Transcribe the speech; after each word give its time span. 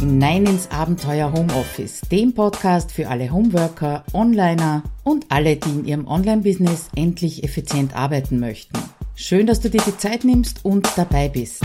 hinein 0.00 0.46
ins 0.46 0.70
Abenteuer 0.70 1.30
Homeoffice, 1.30 2.00
dem 2.10 2.32
Podcast 2.32 2.90
für 2.90 3.08
alle 3.08 3.30
Homeworker, 3.30 4.02
Onliner 4.14 4.82
und 5.04 5.26
alle, 5.28 5.56
die 5.56 5.68
in 5.68 5.84
ihrem 5.84 6.06
Online-Business 6.06 6.88
endlich 6.96 7.44
effizient 7.44 7.94
arbeiten 7.94 8.40
möchten. 8.40 8.78
Schön, 9.14 9.46
dass 9.46 9.60
du 9.60 9.68
dir 9.68 9.82
die 9.86 9.98
Zeit 9.98 10.24
nimmst 10.24 10.64
und 10.64 10.88
dabei 10.96 11.28
bist. 11.28 11.62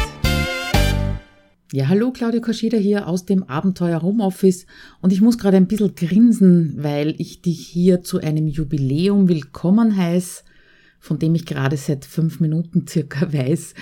Ja, 1.71 1.87
hallo, 1.87 2.11
Claudia 2.11 2.41
Koschida 2.41 2.77
hier 2.77 3.07
aus 3.07 3.25
dem 3.25 3.43
Abenteuer 3.43 4.01
Homeoffice 4.01 4.65
und 5.01 5.13
ich 5.13 5.21
muss 5.21 5.37
gerade 5.37 5.55
ein 5.55 5.67
bisschen 5.67 5.95
grinsen, 5.95 6.75
weil 6.77 7.15
ich 7.17 7.41
dich 7.41 7.65
hier 7.65 8.03
zu 8.03 8.19
einem 8.19 8.47
Jubiläum 8.47 9.29
willkommen 9.29 9.95
heiße, 9.95 10.43
von 10.99 11.19
dem 11.19 11.35
ich 11.35 11.45
gerade 11.45 11.77
seit 11.77 12.03
fünf 12.03 12.41
Minuten 12.41 12.85
circa 12.85 13.31
weiß. 13.33 13.75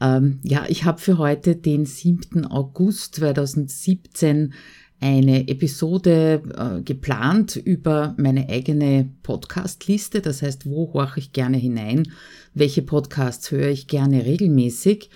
Ähm, 0.00 0.40
ja, 0.42 0.64
ich 0.68 0.84
habe 0.84 1.00
für 1.00 1.18
heute 1.18 1.56
den 1.56 1.86
7. 1.86 2.46
August 2.46 3.16
2017 3.16 4.54
eine 5.00 5.48
Episode 5.48 6.42
äh, 6.56 6.82
geplant 6.82 7.56
über 7.56 8.14
meine 8.18 8.48
eigene 8.48 9.08
Podcast-Liste. 9.22 10.20
Das 10.20 10.42
heißt, 10.42 10.66
wo 10.66 10.92
horche 10.92 11.20
ich 11.20 11.32
gerne 11.32 11.56
hinein? 11.56 12.10
Welche 12.54 12.82
Podcasts 12.82 13.50
höre 13.50 13.68
ich 13.68 13.86
gerne 13.86 14.24
regelmäßig? 14.24 15.10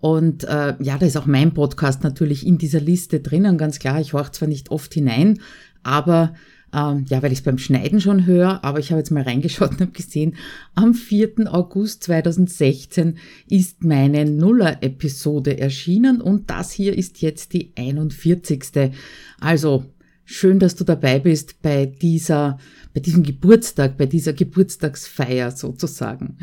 Und 0.00 0.44
äh, 0.44 0.74
ja, 0.80 0.98
da 0.98 1.06
ist 1.06 1.16
auch 1.16 1.26
mein 1.26 1.54
Podcast 1.54 2.02
natürlich 2.02 2.46
in 2.46 2.58
dieser 2.58 2.80
Liste 2.80 3.20
drinnen, 3.20 3.56
ganz 3.56 3.78
klar. 3.78 4.00
Ich 4.00 4.12
horche 4.12 4.32
zwar 4.32 4.48
nicht 4.48 4.70
oft 4.70 4.92
hinein, 4.92 5.40
aber 5.82 6.34
ähm, 6.72 7.04
ja, 7.08 7.22
weil 7.22 7.32
ich 7.32 7.38
es 7.38 7.44
beim 7.44 7.58
Schneiden 7.58 8.00
schon 8.00 8.26
höre, 8.26 8.64
aber 8.64 8.78
ich 8.78 8.90
habe 8.90 9.00
jetzt 9.00 9.10
mal 9.10 9.22
reingeschaut 9.22 9.72
und 9.72 9.80
habe 9.80 9.92
gesehen, 9.92 10.36
am 10.74 10.94
4. 10.94 11.52
August 11.52 12.04
2016 12.04 13.18
ist 13.48 13.84
meine 13.84 14.24
Nuller-Episode 14.24 15.58
erschienen 15.58 16.20
und 16.20 16.50
das 16.50 16.72
hier 16.72 16.96
ist 16.96 17.20
jetzt 17.20 17.52
die 17.52 17.72
41. 17.76 18.92
Also 19.40 19.84
schön, 20.24 20.58
dass 20.58 20.74
du 20.76 20.84
dabei 20.84 21.18
bist 21.18 21.60
bei 21.62 21.86
dieser, 21.86 22.58
bei 22.94 23.00
diesem 23.00 23.22
Geburtstag, 23.22 23.98
bei 23.98 24.06
dieser 24.06 24.32
Geburtstagsfeier 24.32 25.50
sozusagen. 25.50 26.38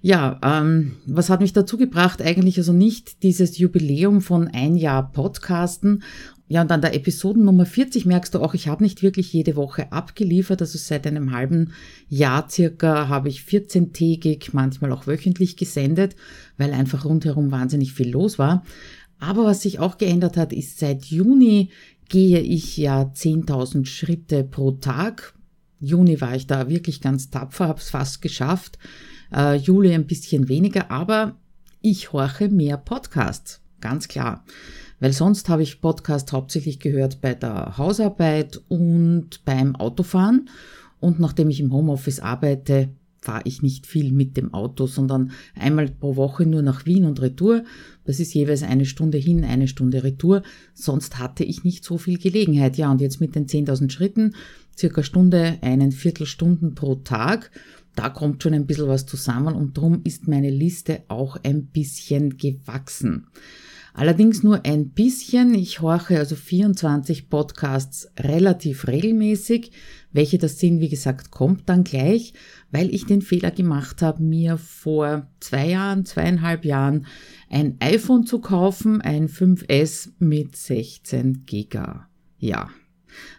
Ja, 0.00 0.40
ähm, 0.42 0.96
was 1.06 1.30
hat 1.30 1.40
mich 1.40 1.52
dazu 1.52 1.76
gebracht? 1.76 2.22
Eigentlich 2.22 2.58
also 2.58 2.72
nicht 2.72 3.22
dieses 3.22 3.58
Jubiläum 3.58 4.20
von 4.20 4.48
ein 4.48 4.76
Jahr 4.76 5.12
Podcasten 5.12 6.02
ja, 6.46 6.60
und 6.60 6.70
an 6.70 6.82
der 6.82 6.94
Episodennummer 6.94 7.64
40 7.64 8.04
merkst 8.04 8.34
du 8.34 8.40
auch, 8.40 8.52
ich 8.52 8.68
habe 8.68 8.82
nicht 8.82 9.02
wirklich 9.02 9.32
jede 9.32 9.56
Woche 9.56 9.90
abgeliefert. 9.92 10.60
Also 10.60 10.76
seit 10.76 11.06
einem 11.06 11.32
halben 11.32 11.72
Jahr 12.08 12.50
circa 12.50 13.08
habe 13.08 13.30
ich 13.30 13.40
14-tägig, 13.40 14.50
manchmal 14.52 14.92
auch 14.92 15.06
wöchentlich 15.06 15.56
gesendet, 15.56 16.16
weil 16.58 16.74
einfach 16.74 17.06
rundherum 17.06 17.50
wahnsinnig 17.50 17.94
viel 17.94 18.10
los 18.10 18.38
war. 18.38 18.62
Aber 19.18 19.46
was 19.46 19.62
sich 19.62 19.78
auch 19.78 19.96
geändert 19.96 20.36
hat, 20.36 20.52
ist 20.52 20.78
seit 20.78 21.06
Juni 21.06 21.70
gehe 22.10 22.40
ich 22.40 22.76
ja 22.76 23.04
10.000 23.04 23.86
Schritte 23.86 24.44
pro 24.44 24.72
Tag. 24.72 25.34
Juni 25.80 26.20
war 26.20 26.36
ich 26.36 26.46
da 26.46 26.68
wirklich 26.68 27.00
ganz 27.00 27.30
tapfer, 27.30 27.68
habe 27.68 27.80
es 27.80 27.88
fast 27.88 28.20
geschafft. 28.20 28.78
Äh, 29.32 29.56
Juli 29.56 29.94
ein 29.94 30.06
bisschen 30.06 30.48
weniger, 30.48 30.90
aber 30.90 31.36
ich 31.80 32.12
horche 32.12 32.50
mehr 32.50 32.76
Podcasts, 32.76 33.62
ganz 33.80 34.08
klar. 34.08 34.44
Weil 35.04 35.12
sonst 35.12 35.50
habe 35.50 35.62
ich 35.62 35.82
Podcast 35.82 36.32
hauptsächlich 36.32 36.78
gehört 36.78 37.20
bei 37.20 37.34
der 37.34 37.76
Hausarbeit 37.76 38.62
und 38.68 39.44
beim 39.44 39.76
Autofahren. 39.76 40.48
Und 40.98 41.20
nachdem 41.20 41.50
ich 41.50 41.60
im 41.60 41.74
Homeoffice 41.74 42.20
arbeite, 42.20 42.88
fahre 43.20 43.42
ich 43.44 43.60
nicht 43.60 43.86
viel 43.86 44.12
mit 44.12 44.38
dem 44.38 44.54
Auto, 44.54 44.86
sondern 44.86 45.32
einmal 45.56 45.90
pro 45.90 46.16
Woche 46.16 46.46
nur 46.46 46.62
nach 46.62 46.86
Wien 46.86 47.04
und 47.04 47.20
Retour. 47.20 47.64
Das 48.06 48.18
ist 48.18 48.32
jeweils 48.32 48.62
eine 48.62 48.86
Stunde 48.86 49.18
hin, 49.18 49.44
eine 49.44 49.68
Stunde 49.68 50.04
Retour. 50.04 50.42
Sonst 50.72 51.18
hatte 51.18 51.44
ich 51.44 51.64
nicht 51.64 51.84
so 51.84 51.98
viel 51.98 52.16
Gelegenheit. 52.16 52.78
Ja, 52.78 52.90
und 52.90 53.02
jetzt 53.02 53.20
mit 53.20 53.34
den 53.34 53.44
10.000 53.44 53.90
Schritten, 53.90 54.34
circa 54.74 55.02
Stunde, 55.02 55.58
einen 55.60 55.92
Viertelstunden 55.92 56.74
pro 56.74 56.94
Tag, 56.94 57.50
da 57.94 58.08
kommt 58.08 58.42
schon 58.42 58.54
ein 58.54 58.66
bisschen 58.66 58.88
was 58.88 59.04
zusammen 59.04 59.54
und 59.54 59.76
darum 59.76 60.00
ist 60.04 60.28
meine 60.28 60.48
Liste 60.48 61.02
auch 61.08 61.36
ein 61.42 61.66
bisschen 61.66 62.38
gewachsen. 62.38 63.26
Allerdings 63.96 64.42
nur 64.42 64.64
ein 64.66 64.88
bisschen. 64.88 65.54
Ich 65.54 65.80
horche 65.80 66.18
also 66.18 66.34
24 66.34 67.30
Podcasts 67.30 68.10
relativ 68.18 68.88
regelmäßig. 68.88 69.70
Welche 70.10 70.36
das 70.36 70.58
sind, 70.58 70.80
wie 70.80 70.88
gesagt, 70.88 71.30
kommt 71.30 71.68
dann 71.68 71.84
gleich, 71.84 72.34
weil 72.72 72.92
ich 72.92 73.06
den 73.06 73.22
Fehler 73.22 73.52
gemacht 73.52 74.02
habe, 74.02 74.20
mir 74.20 74.58
vor 74.58 75.28
zwei 75.38 75.68
Jahren, 75.68 76.04
zweieinhalb 76.04 76.64
Jahren 76.64 77.06
ein 77.48 77.76
iPhone 77.78 78.26
zu 78.26 78.40
kaufen, 78.40 79.00
ein 79.00 79.28
5S 79.28 80.10
mit 80.18 80.56
16 80.56 81.44
Giga. 81.46 82.08
Ja, 82.38 82.70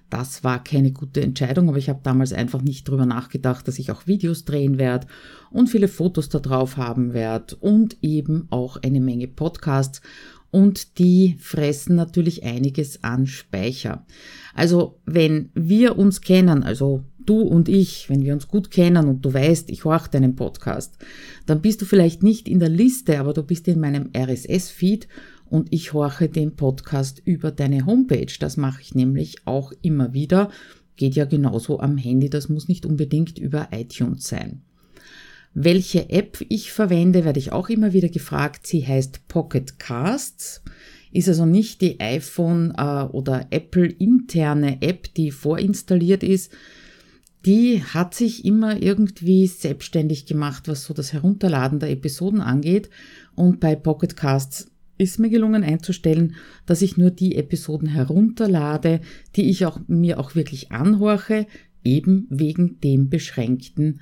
das 0.10 0.44
war 0.44 0.64
keine 0.64 0.92
gute 0.92 1.22
Entscheidung, 1.22 1.68
aber 1.68 1.78
ich 1.78 1.90
habe 1.90 2.00
damals 2.04 2.32
einfach 2.32 2.62
nicht 2.62 2.88
drüber 2.88 3.06
nachgedacht, 3.06 3.68
dass 3.68 3.80
ich 3.80 3.92
auch 3.92 4.08
Videos 4.08 4.46
drehen 4.46 4.78
werde 4.78 5.08
und 5.52 5.70
viele 5.70 5.88
Fotos 5.88 6.30
da 6.30 6.40
drauf 6.40 6.78
haben 6.78 7.14
werde 7.14 7.56
und 7.58 7.98
eben 8.02 8.48
auch 8.52 8.78
eine 8.78 9.02
Menge 9.02 9.28
Podcasts 9.28 10.02
und 10.56 11.00
die 11.00 11.36
fressen 11.38 11.98
natürlich 11.98 12.46
einiges 12.46 13.04
an 13.04 13.28
Speicher. 13.28 14.06
Also 14.54 15.02
wenn 15.06 15.50
wir 15.54 15.98
uns 15.98 16.22
kennen, 16.22 16.64
also 16.64 17.04
du 17.26 17.42
und 17.42 17.68
ich, 17.68 18.10
wenn 18.10 18.24
wir 18.24 18.32
uns 18.32 18.48
gut 18.48 18.72
kennen 18.72 19.10
und 19.10 19.26
du 19.26 19.34
weißt, 19.34 19.70
ich 19.70 19.84
horch 19.84 20.08
deinen 20.08 20.38
Podcast, 20.38 20.98
dann 21.46 21.62
bist 21.62 21.82
du 21.82 21.86
vielleicht 21.86 22.24
nicht 22.24 22.48
in 22.48 22.60
der 22.60 22.70
Liste, 22.70 23.20
aber 23.20 23.34
du 23.34 23.44
bist 23.44 23.68
in 23.68 23.82
meinem 23.82 24.12
RSS-Feed 24.16 25.10
und 25.50 25.74
ich 25.74 25.92
horche 25.92 26.30
den 26.30 26.56
Podcast 26.56 27.22
über 27.26 27.52
deine 27.52 27.86
Homepage. 27.86 28.34
Das 28.40 28.56
mache 28.56 28.82
ich 28.82 28.96
nämlich 28.96 29.46
auch 29.46 29.74
immer 29.82 30.14
wieder. 30.14 30.52
Geht 30.96 31.16
ja 31.16 31.26
genauso 31.26 31.82
am 31.82 31.98
Handy, 31.98 32.30
das 32.30 32.48
muss 32.48 32.70
nicht 32.70 32.86
unbedingt 32.86 33.38
über 33.40 33.68
iTunes 33.74 34.26
sein. 34.26 34.62
Welche 35.58 36.10
App 36.10 36.46
ich 36.50 36.74
verwende, 36.74 37.24
werde 37.24 37.40
ich 37.40 37.54
auch 37.54 37.70
immer 37.70 37.94
wieder 37.94 38.10
gefragt. 38.10 38.68
Sie 38.68 38.86
heißt 38.86 39.30
Pocket 39.30 39.80
Casts. 39.80 40.62
Ist 41.14 41.30
also 41.30 41.46
nicht 41.46 41.80
die 41.80 42.02
iPhone 42.02 42.74
äh, 42.78 43.04
oder 43.04 43.48
Apple 43.52 43.88
interne 43.88 44.82
App, 44.82 45.14
die 45.14 45.32
vorinstalliert 45.32 46.24
ist. 46.24 46.52
Die 47.46 47.82
hat 47.82 48.14
sich 48.14 48.44
immer 48.44 48.82
irgendwie 48.82 49.48
selbstständig 49.48 50.26
gemacht, 50.26 50.68
was 50.68 50.84
so 50.84 50.94
das 50.94 51.14
Herunterladen 51.14 51.80
der 51.80 51.90
Episoden 51.90 52.42
angeht. 52.42 52.90
Und 53.34 53.62
bei 53.62 53.78
Pocket 53.78 54.18
Casts 54.18 54.70
ist 54.98 55.20
mir 55.20 55.30
gelungen 55.30 55.64
einzustellen, 55.64 56.36
dass 56.66 56.82
ich 56.82 56.98
nur 56.98 57.12
die 57.12 57.38
Episoden 57.38 57.88
herunterlade, 57.88 59.00
die 59.38 59.50
ich 59.50 59.66
auch, 59.66 59.80
mir 59.88 60.20
auch 60.20 60.36
wirklich 60.36 60.74
anhorche, 60.74 61.48
eben 61.82 62.28
wegen 62.30 62.82
dem 62.82 63.10
beschränkten 63.10 64.02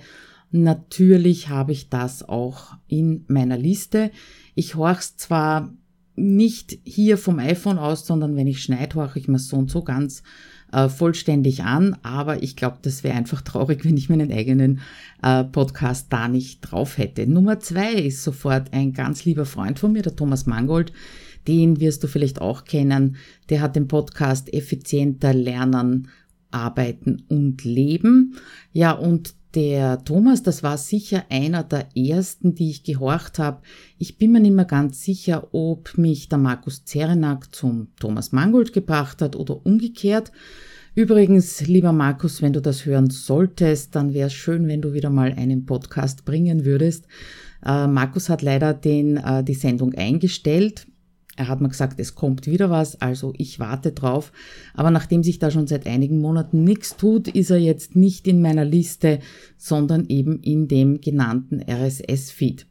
Natürlich 0.51 1.47
habe 1.47 1.71
ich 1.71 1.89
das 1.89 2.27
auch 2.27 2.73
in 2.87 3.23
meiner 3.27 3.57
Liste. 3.57 4.11
Ich 4.55 4.75
horch's 4.75 5.15
zwar 5.15 5.73
nicht 6.21 6.77
hier 6.83 7.17
vom 7.17 7.39
iPhone 7.39 7.77
aus, 7.77 8.05
sondern 8.05 8.35
wenn 8.35 8.47
ich 8.47 8.63
schneide, 8.63 8.95
horche 8.95 9.19
ich 9.19 9.27
mir 9.27 9.39
so 9.39 9.57
und 9.57 9.71
so 9.71 9.83
ganz 9.83 10.23
äh, 10.71 10.87
vollständig 10.87 11.63
an. 11.63 11.97
Aber 12.03 12.43
ich 12.43 12.55
glaube, 12.55 12.77
das 12.81 13.03
wäre 13.03 13.15
einfach 13.15 13.41
traurig, 13.41 13.83
wenn 13.83 13.97
ich 13.97 14.09
meinen 14.09 14.31
eigenen 14.31 14.81
äh, 15.23 15.43
Podcast 15.43 16.07
da 16.09 16.27
nicht 16.27 16.61
drauf 16.61 16.97
hätte. 16.97 17.27
Nummer 17.27 17.59
zwei 17.59 17.93
ist 17.93 18.23
sofort 18.23 18.73
ein 18.73 18.93
ganz 18.93 19.25
lieber 19.25 19.45
Freund 19.45 19.79
von 19.79 19.91
mir, 19.91 20.03
der 20.03 20.15
Thomas 20.15 20.45
Mangold. 20.45 20.93
Den 21.47 21.79
wirst 21.79 22.03
du 22.03 22.07
vielleicht 22.07 22.39
auch 22.39 22.65
kennen. 22.65 23.15
Der 23.49 23.61
hat 23.61 23.75
den 23.75 23.87
Podcast 23.87 24.53
Effizienter 24.53 25.33
Lernen, 25.33 26.07
Arbeiten 26.51 27.23
und 27.29 27.63
Leben. 27.63 28.35
Ja, 28.73 28.91
und 28.91 29.33
der 29.55 30.03
Thomas, 30.03 30.43
das 30.43 30.63
war 30.63 30.77
sicher 30.77 31.25
einer 31.29 31.63
der 31.63 31.95
ersten, 31.95 32.55
die 32.55 32.69
ich 32.69 32.83
gehorcht 32.83 33.39
habe. 33.39 33.61
Ich 33.97 34.17
bin 34.17 34.31
mir 34.31 34.39
nicht 34.39 34.53
mehr 34.53 34.65
ganz 34.65 35.03
sicher, 35.03 35.53
ob 35.53 35.97
mich 35.97 36.29
der 36.29 36.37
Markus 36.37 36.85
Zerenak 36.85 37.53
zum 37.53 37.89
Thomas 37.99 38.31
Mangold 38.31 38.73
gebracht 38.73 39.21
hat 39.21 39.35
oder 39.35 39.65
umgekehrt. 39.65 40.31
Übrigens, 40.93 41.65
lieber 41.67 41.93
Markus, 41.93 42.41
wenn 42.41 42.53
du 42.53 42.61
das 42.61 42.85
hören 42.85 43.09
solltest, 43.09 43.95
dann 43.95 44.13
wäre 44.13 44.27
es 44.27 44.33
schön, 44.33 44.67
wenn 44.67 44.81
du 44.81 44.93
wieder 44.93 45.09
mal 45.09 45.33
einen 45.33 45.65
Podcast 45.65 46.25
bringen 46.25 46.65
würdest. 46.65 47.05
Äh, 47.65 47.87
Markus 47.87 48.27
hat 48.27 48.41
leider 48.41 48.73
den, 48.73 49.17
äh, 49.17 49.43
die 49.43 49.53
Sendung 49.53 49.93
eingestellt. 49.95 50.87
Er 51.37 51.47
hat 51.47 51.61
mir 51.61 51.69
gesagt, 51.69 51.99
es 51.99 52.15
kommt 52.15 52.45
wieder 52.45 52.69
was, 52.69 53.01
also 53.01 53.33
ich 53.37 53.59
warte 53.59 53.93
drauf. 53.93 54.31
Aber 54.73 54.91
nachdem 54.91 55.23
sich 55.23 55.39
da 55.39 55.49
schon 55.49 55.67
seit 55.67 55.87
einigen 55.87 56.19
Monaten 56.19 56.63
nichts 56.63 56.97
tut, 56.97 57.27
ist 57.29 57.51
er 57.51 57.57
jetzt 57.57 57.95
nicht 57.95 58.27
in 58.27 58.41
meiner 58.41 58.65
Liste, 58.65 59.19
sondern 59.57 60.05
eben 60.07 60.39
in 60.41 60.67
dem 60.67 60.99
genannten 60.99 61.61
RSS-Feed. 61.61 62.67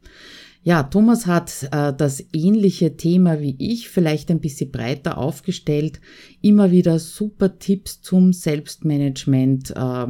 Ja, 0.63 0.83
Thomas 0.83 1.25
hat 1.25 1.67
äh, 1.71 1.91
das 1.91 2.23
ähnliche 2.33 2.95
Thema 2.95 3.41
wie 3.41 3.55
ich, 3.57 3.89
vielleicht 3.89 4.29
ein 4.29 4.39
bisschen 4.39 4.69
breiter 4.69 5.17
aufgestellt. 5.17 5.99
Immer 6.41 6.69
wieder 6.69 6.99
super 6.99 7.57
Tipps 7.57 8.01
zum 8.01 8.31
Selbstmanagement, 8.31 9.71
äh, 9.75 10.05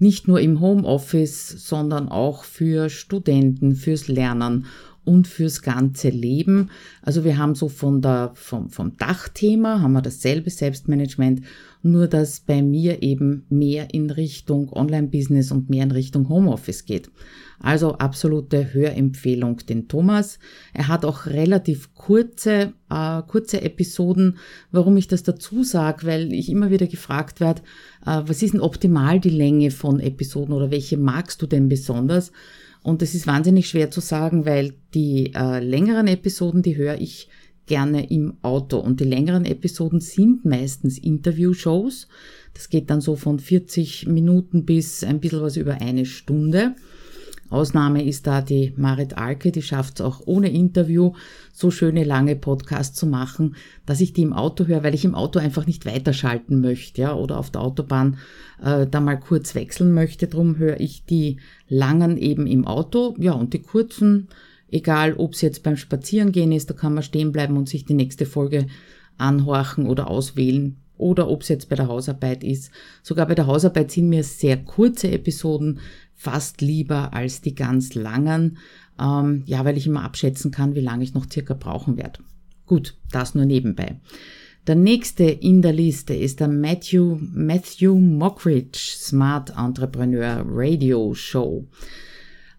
nicht 0.00 0.26
nur 0.26 0.40
im 0.40 0.58
Homeoffice, 0.58 1.48
sondern 1.48 2.08
auch 2.08 2.42
für 2.42 2.90
Studenten, 2.90 3.76
fürs 3.76 4.08
Lernen 4.08 4.66
und 5.04 5.26
fürs 5.26 5.62
ganze 5.62 6.10
Leben. 6.10 6.70
Also 7.02 7.24
wir 7.24 7.38
haben 7.38 7.54
so 7.54 7.68
von 7.68 8.00
der, 8.00 8.32
vom, 8.34 8.70
vom 8.70 8.96
Dachthema 8.96 9.80
haben 9.80 9.92
wir 9.92 10.02
dasselbe 10.02 10.50
Selbstmanagement, 10.50 11.42
nur 11.82 12.06
dass 12.06 12.40
bei 12.40 12.62
mir 12.62 13.02
eben 13.02 13.44
mehr 13.48 13.92
in 13.92 14.10
Richtung 14.10 14.72
Online-Business 14.72 15.50
und 15.50 15.70
mehr 15.70 15.84
in 15.84 15.90
Richtung 15.90 16.28
Homeoffice 16.28 16.84
geht. 16.84 17.10
Also 17.58 17.94
absolute 17.94 18.74
Hörempfehlung 18.74 19.58
den 19.68 19.88
Thomas. 19.88 20.38
Er 20.74 20.88
hat 20.88 21.04
auch 21.04 21.26
relativ 21.26 21.94
kurze, 21.94 22.72
äh, 22.90 23.22
kurze 23.26 23.62
Episoden. 23.62 24.38
Warum 24.70 24.96
ich 24.96 25.08
das 25.08 25.22
dazu 25.22 25.62
sage, 25.62 26.06
weil 26.06 26.32
ich 26.32 26.48
immer 26.50 26.70
wieder 26.70 26.86
gefragt 26.88 27.40
werde, 27.40 27.62
äh, 28.04 28.22
was 28.26 28.42
ist 28.42 28.54
denn 28.54 28.60
optimal 28.60 29.20
die 29.20 29.30
Länge 29.30 29.70
von 29.70 30.00
Episoden 30.00 30.52
oder 30.52 30.70
welche 30.70 30.96
magst 30.96 31.40
du 31.42 31.46
denn 31.46 31.68
besonders? 31.68 32.32
Und 32.82 33.02
es 33.02 33.14
ist 33.14 33.26
wahnsinnig 33.26 33.68
schwer 33.68 33.90
zu 33.90 34.00
sagen, 34.00 34.44
weil 34.44 34.74
die 34.94 35.32
äh, 35.34 35.60
längeren 35.60 36.08
Episoden, 36.08 36.62
die 36.62 36.76
höre 36.76 37.00
ich 37.00 37.28
gerne 37.66 38.10
im 38.10 38.34
Auto. 38.42 38.78
Und 38.78 39.00
die 39.00 39.04
längeren 39.04 39.44
Episoden 39.44 40.00
sind 40.00 40.44
meistens 40.44 40.98
Interview-Shows. 40.98 42.08
Das 42.54 42.68
geht 42.68 42.90
dann 42.90 43.00
so 43.00 43.16
von 43.16 43.38
40 43.38 44.08
Minuten 44.08 44.64
bis 44.64 45.04
ein 45.04 45.20
bisschen 45.20 45.42
was 45.42 45.56
über 45.56 45.80
eine 45.80 46.04
Stunde. 46.06 46.74
Ausnahme 47.52 48.04
ist 48.04 48.26
da 48.26 48.40
die 48.40 48.72
Marit 48.76 49.16
Alke, 49.16 49.52
die 49.52 49.62
schafft 49.62 49.94
es 49.94 50.00
auch 50.00 50.22
ohne 50.26 50.50
Interview, 50.50 51.12
so 51.52 51.70
schöne 51.70 52.04
lange 52.04 52.36
Podcasts 52.36 52.98
zu 52.98 53.06
machen, 53.06 53.56
dass 53.86 54.00
ich 54.00 54.12
die 54.12 54.22
im 54.22 54.32
Auto 54.32 54.66
höre, 54.66 54.82
weil 54.82 54.94
ich 54.94 55.04
im 55.04 55.14
Auto 55.14 55.38
einfach 55.38 55.66
nicht 55.66 55.86
weiterschalten 55.86 56.60
möchte, 56.60 57.02
ja, 57.02 57.14
oder 57.14 57.38
auf 57.38 57.50
der 57.50 57.60
Autobahn 57.60 58.18
äh, 58.62 58.86
da 58.86 59.00
mal 59.00 59.18
kurz 59.20 59.54
wechseln 59.54 59.92
möchte. 59.92 60.26
Drum 60.26 60.56
höre 60.58 60.80
ich 60.80 61.04
die 61.04 61.38
langen 61.68 62.16
eben 62.16 62.46
im 62.46 62.66
Auto, 62.66 63.14
ja, 63.18 63.32
und 63.32 63.52
die 63.52 63.62
kurzen, 63.62 64.28
egal 64.70 65.14
ob 65.14 65.34
es 65.34 65.42
jetzt 65.42 65.62
beim 65.62 65.76
Spazierengehen 65.76 66.52
ist, 66.52 66.70
da 66.70 66.74
kann 66.74 66.94
man 66.94 67.02
stehen 67.02 67.32
bleiben 67.32 67.56
und 67.56 67.68
sich 67.68 67.84
die 67.84 67.94
nächste 67.94 68.26
Folge 68.26 68.66
anhorchen 69.18 69.86
oder 69.86 70.08
auswählen 70.08 70.76
oder 71.02 71.28
ob 71.28 71.42
es 71.42 71.48
jetzt 71.48 71.68
bei 71.68 71.76
der 71.76 71.88
Hausarbeit 71.88 72.44
ist. 72.44 72.70
Sogar 73.02 73.26
bei 73.26 73.34
der 73.34 73.46
Hausarbeit 73.46 73.90
sind 73.90 74.08
mir 74.08 74.22
sehr 74.22 74.56
kurze 74.56 75.10
Episoden 75.10 75.80
fast 76.22 76.60
lieber 76.60 77.12
als 77.14 77.40
die 77.40 77.54
ganz 77.54 77.94
langen, 77.94 78.58
ähm, 79.00 79.42
ja, 79.46 79.64
weil 79.64 79.76
ich 79.76 79.88
immer 79.88 80.04
abschätzen 80.04 80.52
kann, 80.52 80.76
wie 80.76 80.80
lange 80.80 81.02
ich 81.02 81.14
noch 81.14 81.26
circa 81.28 81.54
brauchen 81.54 81.96
werde. 81.96 82.20
Gut, 82.66 82.96
das 83.10 83.34
nur 83.34 83.44
nebenbei. 83.44 83.96
Der 84.68 84.76
nächste 84.76 85.24
in 85.24 85.62
der 85.62 85.72
Liste 85.72 86.14
ist 86.14 86.38
der 86.38 86.46
Matthew, 86.46 87.18
Matthew 87.34 87.98
Mockridge 87.98 88.78
Smart 88.78 89.52
Entrepreneur 89.58 90.44
Radio 90.46 91.12
Show. 91.14 91.66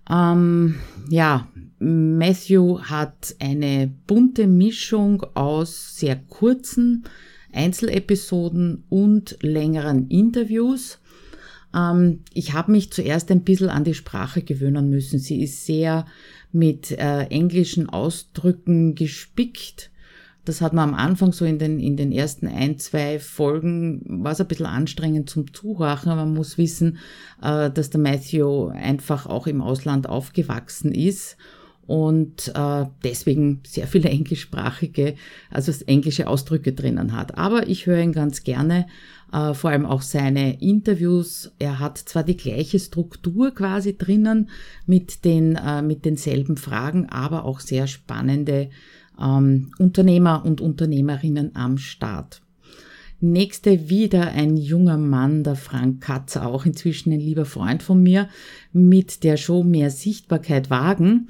Ähm, 0.10 0.76
ja, 1.10 1.48
Matthew 1.80 2.80
hat 2.82 3.34
eine 3.40 3.90
bunte 4.06 4.48
Mischung 4.48 5.24
aus 5.36 5.96
sehr 5.98 6.18
kurzen 6.18 7.06
Einzelepisoden 7.54 8.84
und 8.90 9.38
längeren 9.42 10.10
Interviews. 10.10 11.00
Ähm, 11.76 12.20
ich 12.34 12.54
habe 12.54 12.72
mich 12.72 12.92
zuerst 12.92 13.32
ein 13.32 13.44
bisschen 13.44 13.70
an 13.70 13.84
die 13.84 13.94
Sprache 13.94 14.42
gewöhnen 14.42 14.90
müssen. 14.90 15.20
Sie 15.20 15.42
ist 15.44 15.66
sehr 15.66 16.06
mit 16.52 16.92
äh, 16.92 17.24
englischen 17.26 17.90
Ausdrücken 17.90 18.96
gespickt. 18.96 19.90
Das 20.46 20.60
hat 20.60 20.74
man 20.74 20.90
am 20.90 20.96
Anfang 20.96 21.32
so 21.32 21.46
in 21.46 21.58
den, 21.58 21.80
in 21.80 21.96
den 21.96 22.12
ersten 22.12 22.48
ein, 22.48 22.78
zwei 22.78 23.18
Folgen, 23.18 24.02
war 24.24 24.34
es 24.34 24.42
ein 24.42 24.48
bisschen 24.48 24.66
anstrengend 24.66 25.30
zum 25.30 25.54
Zuhören. 25.54 26.18
Man 26.18 26.34
muss 26.34 26.58
wissen, 26.58 26.98
äh, 27.42 27.72
dass 27.72 27.90
der 27.90 28.02
Matthew 28.02 28.68
einfach 28.68 29.26
auch 29.26 29.48
im 29.48 29.62
Ausland 29.62 30.08
aufgewachsen 30.08 30.92
ist 30.92 31.38
und 31.86 32.52
äh, 32.56 32.86
deswegen 33.04 33.62
sehr 33.66 33.88
viele 33.88 34.10
englischsprachige, 34.10 35.16
also 35.50 35.72
englische 35.86 36.28
Ausdrücke 36.28 36.74
drinnen 36.74 37.16
hat. 37.16 37.38
Aber 37.38 37.68
ich 37.68 37.86
höre 37.86 38.00
ihn 38.00 38.14
ganz 38.14 38.44
gerne 38.44 38.88
äh, 39.34 39.54
vor 39.54 39.72
allem 39.72 39.86
auch 39.86 40.04
seine 40.04 40.62
Interviews. 40.62 41.52
Er 41.60 41.80
hat 41.80 41.98
zwar 41.98 42.24
die 42.24 42.38
gleiche 42.38 42.80
Struktur 42.80 43.52
quasi 43.52 43.98
drinnen 43.98 44.50
mit 44.86 45.26
den 45.26 45.56
äh, 45.56 45.82
mit 45.82 46.06
denselben 46.06 46.56
Fragen, 46.56 47.10
aber 47.10 47.44
auch 47.44 47.60
sehr 47.60 47.88
spannende 47.88 48.70
ähm, 49.20 49.72
Unternehmer 49.80 50.46
und 50.46 50.62
Unternehmerinnen 50.62 51.56
am 51.56 51.78
Start. 51.78 52.42
Nächste 53.20 53.90
wieder 53.90 54.28
ein 54.28 54.58
junger 54.58 54.98
Mann, 54.98 55.44
der 55.44 55.56
Frank 55.56 56.02
Katzer, 56.02 56.46
auch 56.46 56.66
inzwischen 56.66 57.14
ein 57.14 57.22
lieber 57.22 57.46
Freund 57.46 57.82
von 57.82 58.04
mir, 58.04 58.28
mit 58.74 59.24
der 59.24 59.38
Show 59.38 59.64
Mehr 59.64 59.92
Sichtbarkeit 59.92 60.70
wagen. 60.70 61.30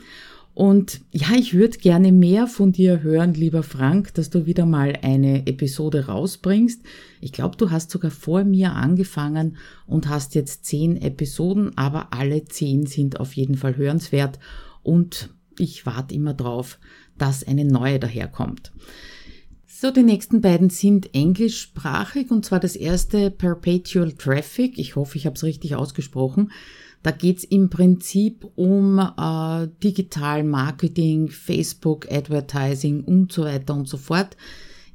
Und 0.54 1.02
ja, 1.12 1.32
ich 1.36 1.56
würde 1.56 1.80
gerne 1.80 2.12
mehr 2.12 2.46
von 2.46 2.72
dir 2.72 3.02
hören, 3.02 3.34
lieber 3.34 3.64
Frank, 3.64 4.14
dass 4.14 4.30
du 4.30 4.46
wieder 4.46 4.68
mal 4.68 5.00
eine 5.02 5.48
Episode 5.48 6.06
rausbringst. 6.06 6.82
Ich 7.22 7.34
glaube, 7.34 7.58
du 7.58 7.72
hast 7.72 7.90
sogar 7.90 8.12
vor 8.12 8.44
mir 8.44 8.74
angefangen 8.74 9.58
und 9.88 10.10
hast 10.10 10.36
jetzt 10.36 10.66
zehn 10.66 11.02
Episoden, 11.02 11.76
aber 11.76 12.14
alle 12.14 12.46
zehn 12.46 12.86
sind 12.86 13.20
auf 13.20 13.34
jeden 13.34 13.56
Fall 13.56 13.78
hörenswert 13.78 14.38
und 14.84 15.30
ich 15.58 15.86
warte 15.88 16.14
immer 16.14 16.34
drauf, 16.36 16.80
dass 17.18 17.44
eine 17.44 17.66
neue 17.66 18.00
daherkommt. 18.00 18.72
So, 19.66 19.92
die 19.92 20.04
nächsten 20.04 20.40
beiden 20.42 20.70
sind 20.70 21.14
englischsprachig 21.14 22.32
und 22.32 22.46
zwar 22.46 22.60
das 22.60 22.76
erste 22.76 23.32
Perpetual 23.32 24.14
Traffic. 24.14 24.78
Ich 24.78 24.96
hoffe, 24.96 25.18
ich 25.18 25.26
habe 25.26 25.36
es 25.36 25.44
richtig 25.44 25.76
ausgesprochen. 25.76 26.52
Da 27.04 27.12
geht's 27.12 27.44
im 27.44 27.70
Prinzip 27.70 28.48
um 28.56 28.98
äh, 28.98 29.68
Digital 29.84 30.44
Marketing, 30.44 31.30
Facebook 31.30 32.10
Advertising 32.10 33.04
und 33.04 33.32
so 33.32 33.44
weiter 33.44 33.76
und 33.76 33.90
so 33.90 33.98
fort. 33.98 34.38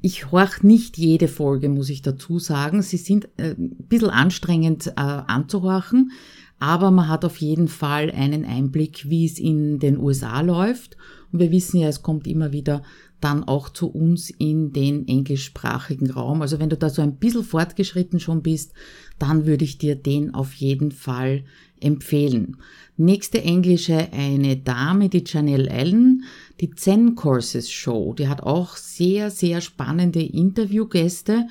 Ich 0.01 0.31
horch 0.31 0.63
nicht 0.63 0.97
jede 0.97 1.29
Folge, 1.29 1.69
muss 1.69 1.91
ich 1.91 2.03
dazu 2.03 2.39
sagen. 2.39 2.83
Sie 2.83 2.97
sind 2.97 3.29
äh, 3.37 3.51
ein 3.51 3.77
bisschen 3.89 4.11
anstrengend 4.11 4.87
äh, 4.89 4.93
anzuhorchen, 4.97 6.13
aber 6.59 6.91
man 6.91 7.09
hat 7.09 7.25
auf 7.25 7.37
jeden 7.39 7.69
Fall 7.69 8.11
einen 8.11 8.45
Einblick, 8.45 9.09
wie 9.11 9.27
es 9.27 9.39
in 9.39 9.79
den 9.79 9.99
USA 9.99 10.41
läuft. 10.41 10.97
Und 11.31 11.41
wir 11.41 11.51
wissen 11.53 11.79
ja, 11.79 11.89
es 11.89 12.03
kommt 12.03 12.27
immer 12.27 12.53
wieder 12.53 12.83
dann 13.21 13.45
auch 13.45 13.69
zu 13.69 13.89
uns 13.89 14.31
in 14.31 14.73
den 14.73 15.09
englischsprachigen 15.09 16.11
Raum. 16.11 16.41
Also 16.41 16.61
wenn 16.61 16.71
du 16.71 16.77
da 16.77 16.89
so 16.89 17.03
ein 17.03 17.17
bisschen 17.17 17.43
fortgeschritten 17.43 18.21
schon 18.21 18.43
bist, 18.43 18.73
dann 19.19 19.45
würde 19.47 19.65
ich 19.65 19.79
dir 19.79 19.97
den 19.97 20.35
auf 20.35 20.55
jeden 20.55 20.93
Fall 20.93 21.45
empfehlen. 21.81 22.57
Nächste 22.97 23.43
englische, 23.43 24.09
eine 24.13 24.57
Dame, 24.57 25.09
die 25.09 25.25
Janelle 25.25 25.71
Allen, 25.71 26.25
die 26.61 26.71
Zen 26.71 27.15
Courses 27.15 27.71
Show. 27.71 28.15
Die 28.15 28.29
hat 28.29 28.43
auch 28.43 28.77
sehr, 28.77 29.31
sehr 29.31 29.61
spannende 29.61 30.21
Interviewgäste 30.21 31.47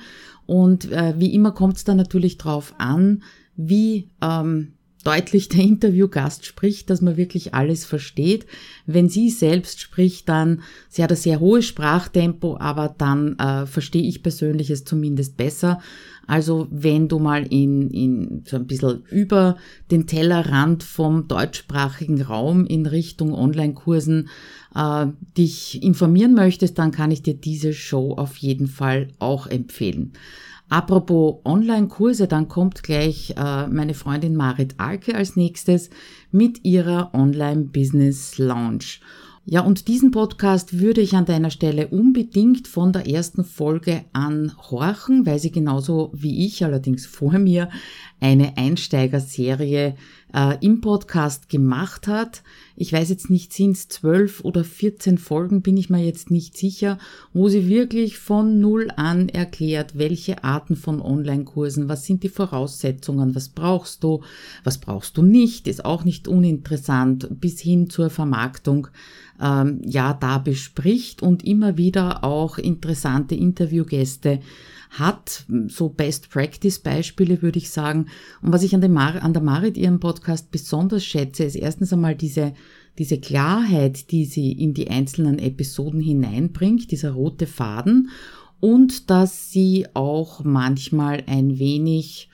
und 0.46 0.90
äh, 0.92 1.14
wie 1.18 1.34
immer 1.34 1.52
kommt 1.52 1.76
es 1.76 1.84
da 1.84 1.94
natürlich 1.94 2.38
drauf 2.38 2.74
an, 2.78 3.22
wie 3.56 4.10
ähm, 4.22 4.74
deutlich 5.04 5.48
der 5.48 5.64
Interviewgast 5.64 6.44
spricht, 6.44 6.90
dass 6.90 7.00
man 7.00 7.16
wirklich 7.16 7.54
alles 7.54 7.84
versteht. 7.84 8.46
Wenn 8.86 9.08
sie 9.08 9.30
selbst 9.30 9.80
spricht, 9.80 10.28
dann, 10.28 10.62
sie 10.88 11.02
hat 11.02 11.10
ein 11.10 11.16
sehr 11.16 11.40
hohes 11.40 11.66
Sprachtempo, 11.66 12.56
aber 12.58 12.94
dann 12.96 13.38
äh, 13.38 13.66
verstehe 13.66 14.02
ich 14.02 14.22
persönlich 14.22 14.70
es 14.70 14.84
zumindest 14.84 15.36
besser. 15.36 15.80
Also 16.26 16.68
wenn 16.70 17.08
du 17.08 17.18
mal 17.18 17.46
in, 17.46 17.90
in 17.90 18.42
so 18.46 18.56
ein 18.56 18.66
bisschen 18.66 19.02
über 19.10 19.56
den 19.90 20.06
Tellerrand 20.06 20.82
vom 20.82 21.26
deutschsprachigen 21.26 22.20
Raum 22.20 22.66
in 22.66 22.84
Richtung 22.84 23.32
Online-Kursen 23.32 24.28
äh, 24.74 25.06
dich 25.38 25.82
informieren 25.82 26.34
möchtest, 26.34 26.78
dann 26.78 26.90
kann 26.90 27.10
ich 27.10 27.22
dir 27.22 27.34
diese 27.34 27.72
Show 27.72 28.12
auf 28.12 28.36
jeden 28.36 28.66
Fall 28.66 29.08
auch 29.18 29.46
empfehlen. 29.46 30.12
Apropos 30.68 31.40
Online-Kurse, 31.44 32.28
dann 32.28 32.48
kommt 32.48 32.82
gleich 32.82 33.34
äh, 33.36 33.66
meine 33.68 33.94
Freundin 33.94 34.36
Marit 34.36 34.74
Alke 34.78 35.14
als 35.14 35.34
nächstes 35.34 35.88
mit 36.30 36.64
ihrer 36.64 37.14
Online-Business 37.14 38.36
Lounge. 38.36 39.00
Ja, 39.50 39.62
und 39.62 39.88
diesen 39.88 40.10
Podcast 40.10 40.78
würde 40.78 41.00
ich 41.00 41.16
an 41.16 41.24
deiner 41.24 41.48
Stelle 41.48 41.88
unbedingt 41.88 42.68
von 42.68 42.92
der 42.92 43.08
ersten 43.08 43.44
Folge 43.44 44.04
an 44.12 44.52
horchen, 44.70 45.24
weil 45.24 45.38
sie 45.38 45.50
genauso 45.50 46.10
wie 46.12 46.44
ich, 46.44 46.62
allerdings 46.66 47.06
vor 47.06 47.38
mir, 47.38 47.70
eine 48.20 48.56
Einsteigerserie 48.56 49.94
äh, 50.34 50.56
im 50.64 50.80
Podcast 50.80 51.48
gemacht 51.48 52.06
hat. 52.06 52.42
Ich 52.76 52.92
weiß 52.92 53.08
jetzt 53.08 53.30
nicht, 53.30 53.52
sind 53.52 53.72
es 53.72 53.88
zwölf 53.88 54.44
oder 54.44 54.64
vierzehn 54.64 55.18
Folgen, 55.18 55.62
bin 55.62 55.76
ich 55.76 55.90
mir 55.90 56.04
jetzt 56.04 56.30
nicht 56.30 56.56
sicher, 56.56 56.98
wo 57.32 57.48
sie 57.48 57.68
wirklich 57.68 58.18
von 58.18 58.60
Null 58.60 58.88
an 58.96 59.28
erklärt, 59.28 59.98
welche 59.98 60.44
Arten 60.44 60.76
von 60.76 61.00
Online-Kursen, 61.00 61.88
was 61.88 62.04
sind 62.04 62.22
die 62.22 62.28
Voraussetzungen, 62.28 63.34
was 63.34 63.48
brauchst 63.48 64.04
du, 64.04 64.22
was 64.64 64.78
brauchst 64.78 65.16
du 65.16 65.22
nicht, 65.22 65.66
ist 65.66 65.84
auch 65.84 66.04
nicht 66.04 66.28
uninteressant, 66.28 67.28
bis 67.40 67.60
hin 67.60 67.90
zur 67.90 68.10
Vermarktung 68.10 68.88
ähm, 69.40 69.80
ja 69.84 70.14
da 70.14 70.38
bespricht 70.38 71.22
und 71.22 71.44
immer 71.44 71.76
wieder 71.76 72.24
auch 72.24 72.58
interessante 72.58 73.34
Interviewgäste 73.34 74.40
hat, 74.90 75.44
so 75.68 75.88
Best 75.88 76.30
Practice 76.30 76.78
Beispiele 76.78 77.42
würde 77.42 77.58
ich 77.58 77.70
sagen. 77.70 78.06
Und 78.42 78.52
was 78.52 78.62
ich 78.62 78.74
an, 78.74 78.92
Mar 78.92 79.22
an 79.22 79.32
der 79.32 79.42
Marit 79.42 79.76
ihrem 79.76 80.00
Podcast 80.00 80.50
besonders 80.50 81.04
schätze, 81.04 81.44
ist 81.44 81.56
erstens 81.56 81.92
einmal 81.92 82.14
diese, 82.14 82.54
diese 82.98 83.18
Klarheit, 83.18 84.10
die 84.10 84.24
sie 84.24 84.52
in 84.52 84.74
die 84.74 84.90
einzelnen 84.90 85.38
Episoden 85.38 86.00
hineinbringt, 86.00 86.90
dieser 86.90 87.12
rote 87.12 87.46
Faden 87.46 88.10
und 88.60 89.10
dass 89.10 89.52
sie 89.52 89.86
auch 89.94 90.42
manchmal 90.44 91.22
ein 91.26 91.58
wenig 91.58 92.28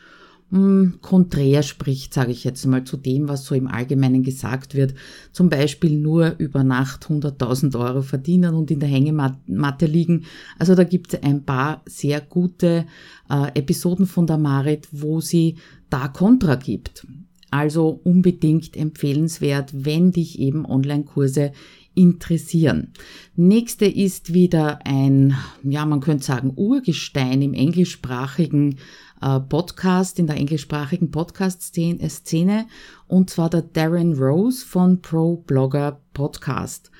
hm, 0.50 0.98
konträr 1.00 1.62
spricht, 1.62 2.14
sage 2.14 2.30
ich 2.30 2.44
jetzt 2.44 2.64
mal, 2.66 2.84
zu 2.84 2.96
dem, 2.96 3.28
was 3.28 3.44
so 3.44 3.54
im 3.54 3.66
Allgemeinen 3.66 4.22
gesagt 4.22 4.74
wird. 4.74 4.94
Zum 5.32 5.48
Beispiel 5.48 5.96
nur 5.98 6.34
über 6.38 6.62
Nacht 6.62 7.06
100.000 7.06 7.78
Euro 7.78 8.02
verdienen 8.02 8.54
und 8.54 8.70
in 8.70 8.80
der 8.80 8.88
Hängematte 8.88 9.86
liegen. 9.86 10.24
Also 10.58 10.74
da 10.74 10.84
gibt 10.84 11.14
es 11.14 11.22
ein 11.22 11.44
paar 11.44 11.82
sehr 11.86 12.20
gute 12.20 12.86
äh, 13.30 13.58
Episoden 13.58 14.06
von 14.06 14.26
der 14.26 14.38
Marit, 14.38 14.88
wo 14.92 15.20
sie 15.20 15.56
da 15.90 16.08
Kontra 16.08 16.56
gibt. 16.56 17.06
Also 17.50 18.00
unbedingt 18.02 18.76
empfehlenswert, 18.76 19.70
wenn 19.72 20.10
dich 20.10 20.40
eben 20.40 20.66
Online-Kurse 20.66 21.52
interessieren. 21.94 22.92
Nächste 23.36 23.86
ist 23.86 24.34
wieder 24.34 24.84
ein, 24.84 25.36
ja, 25.62 25.86
man 25.86 26.00
könnte 26.00 26.24
sagen, 26.24 26.52
Urgestein 26.56 27.42
im 27.42 27.54
englischsprachigen 27.54 28.78
Podcast, 29.48 30.18
in 30.18 30.26
der 30.26 30.36
englischsprachigen 30.36 31.10
Podcast-Szene, 31.10 32.66
und 33.06 33.30
zwar 33.30 33.48
der 33.48 33.62
Darren 33.62 34.14
Rose 34.14 34.64
von 34.64 35.00
Pro 35.00 35.36
Blogger 35.36 36.00
Podcast. 36.12 36.90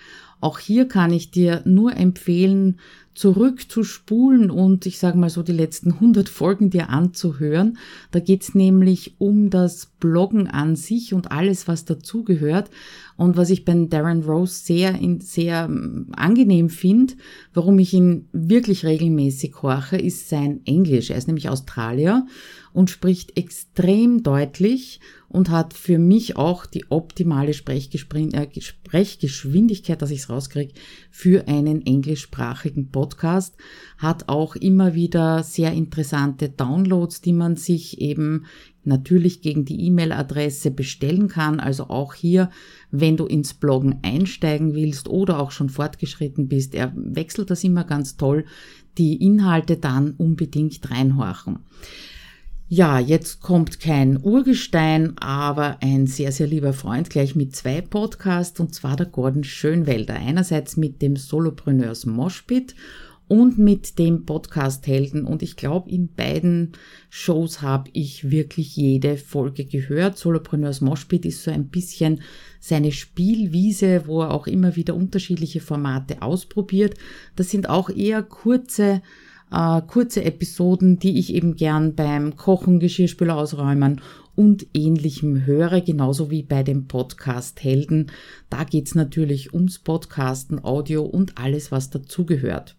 Auch 0.40 0.58
hier 0.58 0.88
kann 0.88 1.12
ich 1.12 1.30
dir 1.30 1.62
nur 1.64 1.96
empfehlen, 1.96 2.80
zurückzuspulen 3.14 4.50
und 4.50 4.86
ich 4.86 4.98
sage 4.98 5.16
mal 5.16 5.30
so 5.30 5.42
die 5.42 5.52
letzten 5.52 5.92
100 5.92 6.28
Folgen 6.28 6.70
dir 6.70 6.90
anzuhören. 6.90 7.78
Da 8.10 8.18
geht's 8.18 8.54
nämlich 8.54 9.14
um 9.18 9.50
das 9.50 9.86
Bloggen 10.00 10.48
an 10.48 10.74
sich 10.74 11.14
und 11.14 11.30
alles, 11.30 11.68
was 11.68 11.84
dazugehört. 11.84 12.70
Und 13.16 13.36
was 13.36 13.50
ich 13.50 13.64
bei 13.64 13.74
Darren 13.88 14.24
Rose 14.24 14.64
sehr, 14.64 14.98
sehr 15.20 15.66
ähm, 15.66 16.08
angenehm 16.16 16.68
finde, 16.68 17.14
warum 17.52 17.78
ich 17.78 17.92
ihn 17.92 18.28
wirklich 18.32 18.84
regelmäßig 18.84 19.62
horche, 19.62 19.96
ist 19.96 20.28
sein 20.28 20.62
Englisch. 20.64 21.10
Er 21.10 21.16
ist 21.16 21.28
nämlich 21.28 21.48
Australier 21.48 22.26
und 22.72 22.90
spricht 22.90 23.38
extrem 23.38 24.24
deutlich 24.24 24.98
und 25.28 25.48
hat 25.48 25.74
für 25.74 25.98
mich 25.98 26.36
auch 26.36 26.66
die 26.66 26.90
optimale 26.90 27.50
äh, 27.50 27.54
Sprechgeschwindigkeit, 28.60 30.02
dass 30.02 30.10
ich 30.10 30.18
es 30.20 30.28
rauskriege, 30.28 30.74
für 31.10 31.46
einen 31.48 31.86
englischsprachigen 31.86 32.88
Podcast. 33.04 33.54
Hat 33.98 34.30
auch 34.30 34.56
immer 34.56 34.94
wieder 34.94 35.42
sehr 35.42 35.72
interessante 35.72 36.48
Downloads, 36.48 37.20
die 37.20 37.34
man 37.34 37.56
sich 37.56 38.00
eben 38.00 38.46
natürlich 38.82 39.42
gegen 39.42 39.66
die 39.66 39.86
E-Mail-Adresse 39.86 40.70
bestellen 40.70 41.28
kann. 41.28 41.60
Also 41.60 41.84
auch 41.90 42.14
hier, 42.14 42.48
wenn 42.90 43.18
du 43.18 43.26
ins 43.26 43.52
Bloggen 43.52 44.00
einsteigen 44.02 44.74
willst 44.74 45.08
oder 45.08 45.38
auch 45.38 45.50
schon 45.50 45.68
fortgeschritten 45.68 46.48
bist, 46.48 46.74
er 46.74 46.92
wechselt 46.96 47.50
das 47.50 47.62
immer 47.62 47.84
ganz 47.84 48.16
toll, 48.16 48.46
die 48.96 49.22
Inhalte 49.22 49.76
dann 49.76 50.12
unbedingt 50.12 50.90
reinhorchen. 50.90 51.58
Ja, 52.68 52.98
jetzt 52.98 53.42
kommt 53.42 53.78
kein 53.78 54.18
Urgestein, 54.22 55.18
aber 55.18 55.76
ein 55.82 56.06
sehr, 56.06 56.32
sehr 56.32 56.46
lieber 56.46 56.72
Freund 56.72 57.10
gleich 57.10 57.36
mit 57.36 57.54
zwei 57.54 57.82
Podcasts 57.82 58.58
und 58.58 58.74
zwar 58.74 58.96
der 58.96 59.04
Gordon 59.04 59.44
Schönwelder. 59.44 60.14
Einerseits 60.14 60.78
mit 60.78 61.02
dem 61.02 61.16
Solopreneurs 61.16 62.06
Moshpit 62.06 62.74
und 63.28 63.58
mit 63.58 63.98
dem 63.98 64.24
Podcast 64.24 64.86
Helden. 64.86 65.26
Und 65.26 65.42
ich 65.42 65.56
glaube, 65.56 65.90
in 65.90 66.08
beiden 66.08 66.72
Shows 67.10 67.60
habe 67.60 67.90
ich 67.92 68.30
wirklich 68.30 68.76
jede 68.76 69.18
Folge 69.18 69.66
gehört. 69.66 70.16
Solopreneurs 70.16 70.80
Moshpit 70.80 71.26
ist 71.26 71.42
so 71.42 71.50
ein 71.50 71.68
bisschen 71.68 72.22
seine 72.60 72.92
Spielwiese, 72.92 74.06
wo 74.06 74.22
er 74.22 74.30
auch 74.30 74.46
immer 74.46 74.74
wieder 74.74 74.94
unterschiedliche 74.94 75.60
Formate 75.60 76.22
ausprobiert. 76.22 76.94
Das 77.36 77.50
sind 77.50 77.68
auch 77.68 77.90
eher 77.90 78.22
kurze 78.22 79.02
äh, 79.50 79.80
kurze 79.86 80.24
Episoden, 80.24 80.98
die 80.98 81.18
ich 81.18 81.34
eben 81.34 81.56
gern 81.56 81.94
beim 81.94 82.36
Kochen, 82.36 82.80
Geschirrspüler 82.80 83.36
ausräumen 83.36 84.00
und 84.34 84.66
ähnlichem 84.74 85.46
höre, 85.46 85.80
genauso 85.80 86.30
wie 86.30 86.42
bei 86.42 86.62
dem 86.62 86.86
Podcast 86.86 87.62
Helden. 87.62 88.10
Da 88.50 88.64
geht's 88.64 88.94
natürlich 88.94 89.54
ums 89.54 89.78
Podcasten, 89.78 90.62
Audio 90.64 91.02
und 91.04 91.38
alles, 91.38 91.70
was 91.70 91.90
dazugehört. 91.90 92.76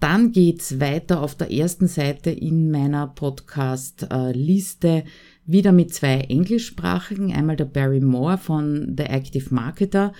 Dann 0.00 0.30
geht's 0.30 0.78
weiter 0.78 1.22
auf 1.22 1.34
der 1.34 1.50
ersten 1.50 1.88
Seite 1.88 2.30
in 2.30 2.70
meiner 2.70 3.08
Podcast-Liste 3.08 5.02
wieder 5.44 5.72
mit 5.72 5.92
zwei 5.92 6.20
englischsprachigen. 6.20 7.32
Einmal 7.32 7.56
der 7.56 7.64
Barry 7.64 8.00
Moore 8.00 8.38
von 8.38 8.94
The 8.96 9.04
Active 9.04 9.52
Marketer. 9.52 10.12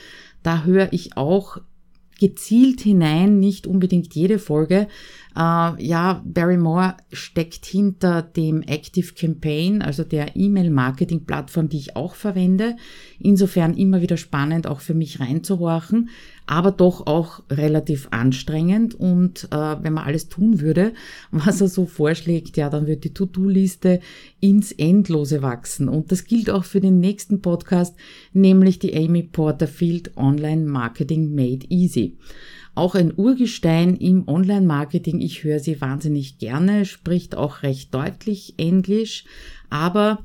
Da 0.42 0.64
höre 0.64 0.92
ich 0.92 1.16
auch 1.16 1.58
gezielt 2.18 2.80
hinein, 2.80 3.38
nicht 3.38 3.66
unbedingt 3.66 4.14
jede 4.14 4.38
Folge, 4.38 4.88
äh, 5.38 5.84
ja, 5.84 6.22
Barrymore 6.24 6.96
steckt 7.12 7.64
hinter 7.64 8.22
dem 8.22 8.62
Active 8.62 9.14
Campaign, 9.14 9.82
also 9.82 10.02
der 10.02 10.36
E-Mail-Marketing-Plattform, 10.36 11.68
die 11.68 11.78
ich 11.78 11.96
auch 11.96 12.16
verwende. 12.16 12.76
Insofern 13.20 13.74
immer 13.74 14.02
wieder 14.02 14.16
spannend, 14.16 14.66
auch 14.66 14.80
für 14.80 14.94
mich 14.94 15.20
reinzuhorchen, 15.20 16.10
aber 16.48 16.72
doch 16.72 17.06
auch 17.06 17.42
relativ 17.50 18.08
anstrengend. 18.10 18.94
Und 18.94 19.48
äh, 19.52 19.76
wenn 19.82 19.92
man 19.92 20.04
alles 20.04 20.28
tun 20.28 20.60
würde, 20.60 20.94
was 21.30 21.60
er 21.60 21.68
so 21.68 21.86
vorschlägt, 21.86 22.56
ja, 22.56 22.70
dann 22.70 22.86
wird 22.86 23.04
die 23.04 23.12
To-Do-Liste 23.12 24.00
ins 24.40 24.72
Endlose 24.72 25.42
wachsen. 25.42 25.88
Und 25.88 26.10
das 26.10 26.24
gilt 26.24 26.48
auch 26.48 26.64
für 26.64 26.80
den 26.80 27.00
nächsten 27.00 27.42
Podcast, 27.42 27.94
nämlich 28.32 28.78
die 28.78 28.96
Amy 28.96 29.22
Porterfield 29.22 30.16
Online 30.16 30.64
Marketing 30.64 31.34
Made 31.34 31.66
Easy 31.68 32.16
auch 32.74 32.94
ein 32.94 33.12
Urgestein 33.16 33.96
im 33.96 34.28
Online-Marketing. 34.28 35.20
Ich 35.20 35.42
höre 35.42 35.58
sie 35.58 35.80
wahnsinnig 35.80 36.38
gerne, 36.38 36.84
spricht 36.84 37.34
auch 37.34 37.64
recht 37.64 37.92
deutlich 37.92 38.54
Englisch, 38.56 39.24
aber 39.68 40.20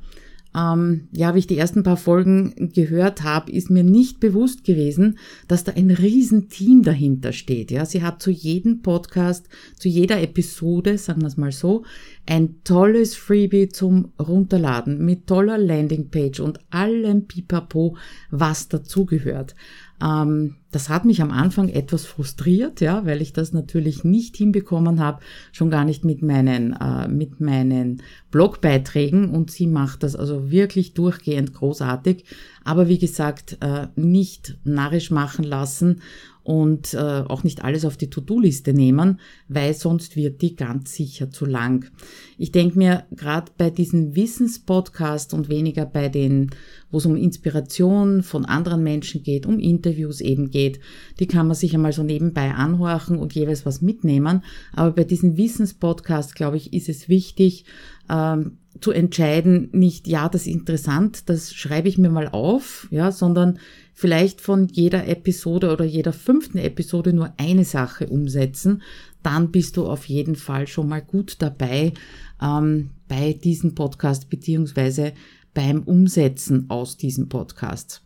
ähm, 0.55 1.07
ja, 1.12 1.33
wie 1.33 1.39
ich 1.39 1.48
die 1.48 1.57
ersten 1.57 1.83
paar 1.83 1.98
Folgen 1.98 2.72
gehört 2.74 3.24
habe, 3.24 3.51
ist 3.51 3.69
mir 3.69 3.83
nicht 3.83 4.19
bewusst 4.19 4.63
gewesen, 4.63 5.17
dass 5.48 5.63
da 5.63 5.74
ein 5.74 5.89
Riesenteam 5.89 6.83
dahinter 6.83 7.33
steht. 7.33 7.72
Ja, 7.72 7.86
sie 7.86 8.03
hat 8.03 8.22
zu 8.22 8.29
jedem 8.29 8.81
Podcast, 8.81 9.50
zu 9.77 9.89
jeder 9.89 10.22
Episode, 10.22 10.98
sagen 10.98 11.22
wir 11.22 11.27
es 11.27 11.38
mal 11.38 11.51
so, 11.51 11.83
ein 12.25 12.63
tolles 12.63 13.15
Freebie 13.15 13.69
zum 13.69 14.13
Runterladen 14.19 15.03
mit 15.03 15.27
toller 15.27 15.57
Landingpage 15.57 16.39
und 16.39 16.60
allem 16.69 17.25
Pipapo, 17.27 17.98
was 18.29 18.69
dazugehört. 18.69 19.55
Ähm, 20.03 20.55
das 20.72 20.89
hat 20.89 21.05
mich 21.05 21.22
am 21.22 21.31
Anfang 21.31 21.69
etwas 21.69 22.05
frustriert, 22.05 22.81
ja, 22.81 23.05
weil 23.05 23.22
ich 23.22 23.31
das 23.31 23.53
natürlich 23.53 24.03
nicht 24.03 24.36
hinbekommen 24.38 25.00
habe, 25.00 25.22
schon 25.51 25.69
gar 25.69 25.86
nicht 25.86 26.03
mit 26.03 26.22
meinen, 26.22 26.74
äh, 26.74 27.07
mit 27.07 27.39
meinen 27.39 28.01
Blogbeiträgen 28.34 29.30
und 29.30 29.52
sie 29.52 29.68
macht 29.68 30.02
das 30.02 30.16
also 30.16 30.50
wirklich 30.50 30.96
durchgehend 30.96 31.54
großartig, 31.54 32.25
aber 32.63 32.88
wie 32.88 32.98
gesagt, 32.98 33.58
äh, 33.62 33.88
nicht 33.96 34.58
narrisch 34.63 35.12
machen 35.12 35.44
lassen 35.44 36.02
und 36.44 36.94
äh, 36.94 36.98
auch 36.98 37.44
nicht 37.44 37.63
alles 37.63 37.86
auf 37.86 37.96
die 37.96 38.10
To-Do-Liste 38.10 38.74
nehmen, 38.74 39.20
weil 39.48 39.74
sonst 39.74 40.16
wird 40.16 40.42
die 40.42 40.56
ganz 40.56 40.94
sicher 40.94 41.30
zu 41.30 41.46
lang. 41.46 41.90
Ich 42.38 42.52
denke 42.52 42.78
mir, 42.78 43.06
gerade 43.12 43.52
bei 43.58 43.70
diesen 43.70 44.16
Wissenspodcast 44.16 45.34
und 45.34 45.48
weniger 45.48 45.86
bei 45.86 46.10
den, 46.10 46.50
wo 46.92 46.98
es 46.98 47.06
um 47.06 47.16
Inspiration 47.16 48.24
von 48.24 48.46
anderen 48.46 48.84
Menschen 48.84 49.24
geht, 49.24 49.46
um 49.46 49.58
Interviews 49.58 50.20
eben 50.20 50.50
geht, 50.50 50.80
die 51.20 51.28
kann 51.28 51.48
man 51.48 51.56
sich 51.56 51.74
einmal 51.75 51.94
so 51.94 52.04
nebenbei 52.04 52.52
anhorchen 52.52 53.18
und 53.18 53.34
jeweils 53.34 53.66
was 53.66 53.82
mitnehmen. 53.82 54.44
Aber 54.74 54.92
bei 54.92 55.04
diesen 55.06 55.38
Wissenspodcasts, 55.38 56.34
glaube 56.34 56.58
ich, 56.58 56.74
ist 56.74 56.90
es 56.90 57.08
wichtig, 57.08 57.66
ähm, 58.10 58.57
zu 58.81 58.91
entscheiden, 58.91 59.69
nicht, 59.72 60.07
ja, 60.07 60.27
das 60.29 60.41
ist 60.41 60.53
interessant, 60.53 61.29
das 61.29 61.53
schreibe 61.53 61.88
ich 61.88 61.98
mir 61.98 62.10
mal 62.10 62.27
auf, 62.27 62.88
ja, 62.91 63.12
sondern 63.12 63.60
vielleicht 63.93 64.41
von 64.41 64.67
jeder 64.67 65.07
Episode 65.07 65.72
oder 65.72 65.86
jeder 65.86 66.12
fünften 66.12 66.57
Episode 66.57 67.13
nur 67.13 67.33
eine 67.38 67.65
Sache 67.65 68.07
umsetzen, 68.07 68.81
dann 69.22 69.51
bist 69.51 69.77
du 69.77 69.86
auf 69.86 70.05
jeden 70.05 70.36
Fall 70.36 70.67
schon 70.67 70.89
mal 70.89 71.01
gut 71.01 71.38
dabei 71.39 71.93
ähm, 72.41 72.89
bei 73.07 73.33
diesem 73.33 73.75
Podcast 73.75 74.29
beziehungsweise 74.29 75.13
beim 75.53 75.83
Umsetzen 75.83 76.69
aus 76.69 76.98
diesem 76.98 77.29
Podcast. 77.29 78.01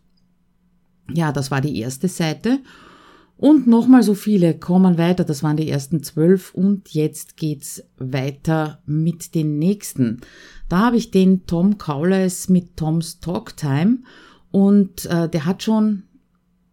Ja, 1.12 1.32
das 1.32 1.50
war 1.50 1.60
die 1.60 1.78
erste 1.80 2.08
Seite. 2.08 2.60
Und 3.38 3.68
nochmal 3.68 4.02
so 4.02 4.14
viele 4.14 4.58
kommen 4.58 4.98
weiter. 4.98 5.22
Das 5.22 5.44
waren 5.44 5.56
die 5.56 5.70
ersten 5.70 6.02
zwölf. 6.02 6.52
Und 6.54 6.92
jetzt 6.92 7.36
geht's 7.36 7.84
weiter 7.96 8.82
mit 8.84 9.36
den 9.36 9.60
nächsten. 9.60 10.20
Da 10.68 10.86
habe 10.86 10.96
ich 10.96 11.12
den 11.12 11.46
Tom 11.46 11.78
Kaules 11.78 12.48
mit 12.48 12.76
Tom's 12.76 13.20
Talk 13.20 13.56
Time. 13.56 13.98
Und 14.50 15.06
äh, 15.06 15.28
der 15.28 15.46
hat 15.46 15.62
schon, 15.62 16.02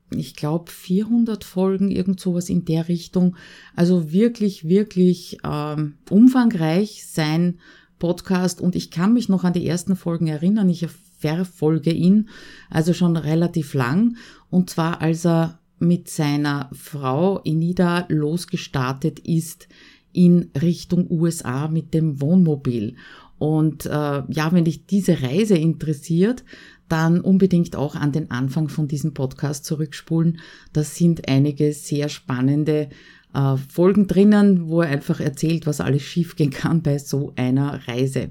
ich 0.09 0.35
glaube, 0.35 0.71
400 0.71 1.43
Folgen, 1.43 1.91
irgend 1.91 2.19
sowas 2.19 2.49
in 2.49 2.65
der 2.65 2.87
Richtung. 2.87 3.35
Also 3.75 4.11
wirklich, 4.11 4.67
wirklich 4.67 5.37
ähm, 5.43 5.99
umfangreich 6.09 7.05
sein 7.05 7.59
Podcast. 7.99 8.59
Und 8.59 8.75
ich 8.75 8.89
kann 8.89 9.13
mich 9.13 9.29
noch 9.29 9.43
an 9.43 9.53
die 9.53 9.67
ersten 9.67 9.95
Folgen 9.95 10.25
erinnern. 10.25 10.67
Ich 10.69 10.87
verfolge 11.19 11.91
ihn 11.91 12.29
also 12.71 12.93
schon 12.93 13.17
relativ 13.17 13.75
lang. 13.75 14.17
Und 14.49 14.71
zwar 14.71 15.01
als 15.01 15.27
er 15.27 15.59
mit 15.87 16.09
seiner 16.09 16.69
Frau 16.73 17.39
Inida 17.39 18.05
losgestartet 18.09 19.19
ist 19.19 19.67
in 20.13 20.51
Richtung 20.59 21.09
USA 21.09 21.67
mit 21.67 21.93
dem 21.93 22.21
Wohnmobil. 22.21 22.95
Und 23.37 23.85
äh, 23.85 23.89
ja, 23.89 24.51
wenn 24.51 24.65
dich 24.65 24.85
diese 24.85 25.21
Reise 25.21 25.55
interessiert, 25.55 26.43
dann 26.87 27.19
unbedingt 27.19 27.75
auch 27.75 27.95
an 27.95 28.11
den 28.11 28.31
Anfang 28.31 28.69
von 28.69 28.87
diesem 28.87 29.13
Podcast 29.13 29.65
zurückspulen. 29.65 30.39
Das 30.71 30.95
sind 30.95 31.27
einige 31.27 31.73
sehr 31.73 32.09
spannende 32.09 32.89
äh, 33.33 33.57
Folgen 33.57 34.07
drinnen, 34.07 34.67
wo 34.67 34.81
er 34.81 34.89
einfach 34.89 35.19
erzählt, 35.19 35.67
was 35.67 35.81
alles 35.81 36.03
schiefgehen 36.03 36.51
kann 36.51 36.81
bei 36.81 36.97
so 36.97 37.33
einer 37.35 37.87
Reise. 37.87 38.29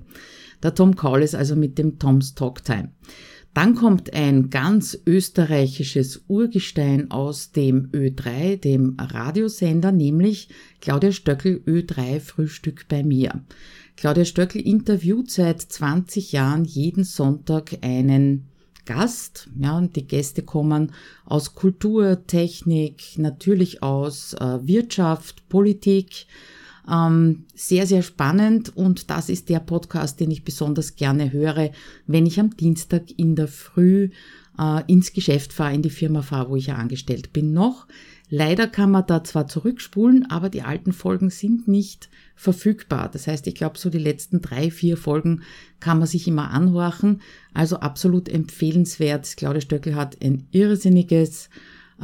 Der 0.62 0.74
Tom 0.74 0.94
ist 1.20 1.34
also 1.34 1.56
mit 1.56 1.76
dem 1.76 1.98
Tom's 1.98 2.34
Talk 2.34 2.64
Time. 2.64 2.90
Dann 3.54 3.76
kommt 3.76 4.12
ein 4.12 4.50
ganz 4.50 4.98
österreichisches 5.06 6.24
Urgestein 6.26 7.12
aus 7.12 7.52
dem 7.52 7.88
Ö3, 7.92 8.56
dem 8.56 8.96
Radiosender, 8.98 9.92
nämlich 9.92 10.48
Claudia 10.80 11.12
Stöckel 11.12 11.62
Ö3 11.64 12.18
Frühstück 12.18 12.86
bei 12.88 13.04
mir. 13.04 13.44
Claudia 13.96 14.24
Stöckel 14.24 14.60
interviewt 14.60 15.30
seit 15.30 15.62
20 15.62 16.32
Jahren 16.32 16.64
jeden 16.64 17.04
Sonntag 17.04 17.78
einen 17.82 18.48
Gast. 18.86 19.48
Ja, 19.58 19.78
und 19.78 19.94
die 19.94 20.06
Gäste 20.06 20.42
kommen 20.42 20.92
aus 21.24 21.54
Kultur, 21.54 22.26
Technik, 22.26 23.16
natürlich 23.18 23.84
aus 23.84 24.34
äh, 24.34 24.66
Wirtschaft, 24.66 25.48
Politik, 25.48 26.26
ähm, 26.90 27.44
sehr, 27.54 27.86
sehr 27.86 28.02
spannend 28.02 28.76
und 28.76 29.10
das 29.10 29.28
ist 29.28 29.48
der 29.48 29.60
Podcast, 29.60 30.20
den 30.20 30.30
ich 30.30 30.44
besonders 30.44 30.96
gerne 30.96 31.32
höre, 31.32 31.70
wenn 32.06 32.26
ich 32.26 32.40
am 32.40 32.56
Dienstag 32.56 33.04
in 33.16 33.36
der 33.36 33.48
Früh 33.48 34.10
äh, 34.58 34.82
ins 34.86 35.12
Geschäft 35.12 35.52
fahre, 35.52 35.74
in 35.74 35.82
die 35.82 35.90
Firma 35.90 36.22
fahre, 36.22 36.50
wo 36.50 36.56
ich 36.56 36.66
ja 36.66 36.76
angestellt 36.76 37.32
bin 37.32 37.52
noch. 37.52 37.86
Leider 38.30 38.66
kann 38.66 38.90
man 38.90 39.06
da 39.06 39.22
zwar 39.22 39.48
zurückspulen, 39.48 40.28
aber 40.30 40.48
die 40.48 40.62
alten 40.62 40.92
Folgen 40.92 41.30
sind 41.30 41.68
nicht 41.68 42.08
verfügbar. 42.34 43.10
Das 43.10 43.26
heißt, 43.26 43.46
ich 43.46 43.54
glaube, 43.54 43.78
so 43.78 43.90
die 43.90 43.98
letzten 43.98 44.40
drei, 44.40 44.70
vier 44.70 44.96
Folgen 44.96 45.42
kann 45.78 45.98
man 45.98 46.08
sich 46.08 46.26
immer 46.26 46.50
anhorchen. 46.50 47.20
Also 47.52 47.76
absolut 47.76 48.28
empfehlenswert. 48.28 49.36
Claudia 49.36 49.60
Stöckel 49.60 49.94
hat 49.94 50.16
ein 50.24 50.48
irrsinniges 50.50 51.50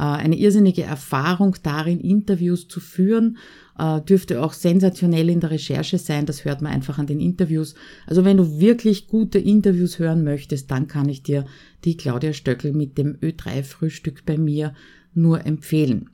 eine 0.03 0.35
irrsinnige 0.35 0.83
Erfahrung 0.83 1.55
darin, 1.63 1.99
Interviews 1.99 2.67
zu 2.67 2.79
führen. 2.79 3.37
Äh, 3.77 4.01
dürfte 4.01 4.43
auch 4.43 4.53
sensationell 4.53 5.29
in 5.29 5.39
der 5.39 5.51
Recherche 5.51 5.97
sein, 5.97 6.25
das 6.25 6.45
hört 6.45 6.61
man 6.61 6.71
einfach 6.71 6.99
an 6.99 7.07
den 7.07 7.19
Interviews. 7.19 7.75
Also 8.05 8.25
wenn 8.25 8.37
du 8.37 8.59
wirklich 8.59 9.07
gute 9.07 9.39
Interviews 9.39 9.99
hören 9.99 10.23
möchtest, 10.23 10.69
dann 10.71 10.87
kann 10.87 11.09
ich 11.09 11.23
dir 11.23 11.45
die 11.83 11.97
Claudia 11.97 12.33
Stöckel 12.33 12.73
mit 12.73 12.97
dem 12.97 13.15
Ö3-Frühstück 13.17 14.25
bei 14.25 14.37
mir 14.37 14.73
nur 15.13 15.45
empfehlen. 15.45 16.09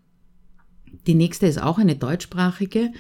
Die 1.07 1.15
nächste 1.15 1.47
ist 1.47 1.61
auch 1.61 1.77
eine 1.77 1.95
deutschsprachige 1.95 2.91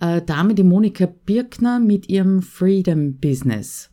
äh, 0.00 0.22
Dame, 0.22 0.54
die 0.54 0.62
Monika 0.62 1.06
Birkner 1.06 1.80
mit 1.80 2.08
ihrem 2.08 2.42
Freedom 2.42 3.18
Business. 3.18 3.90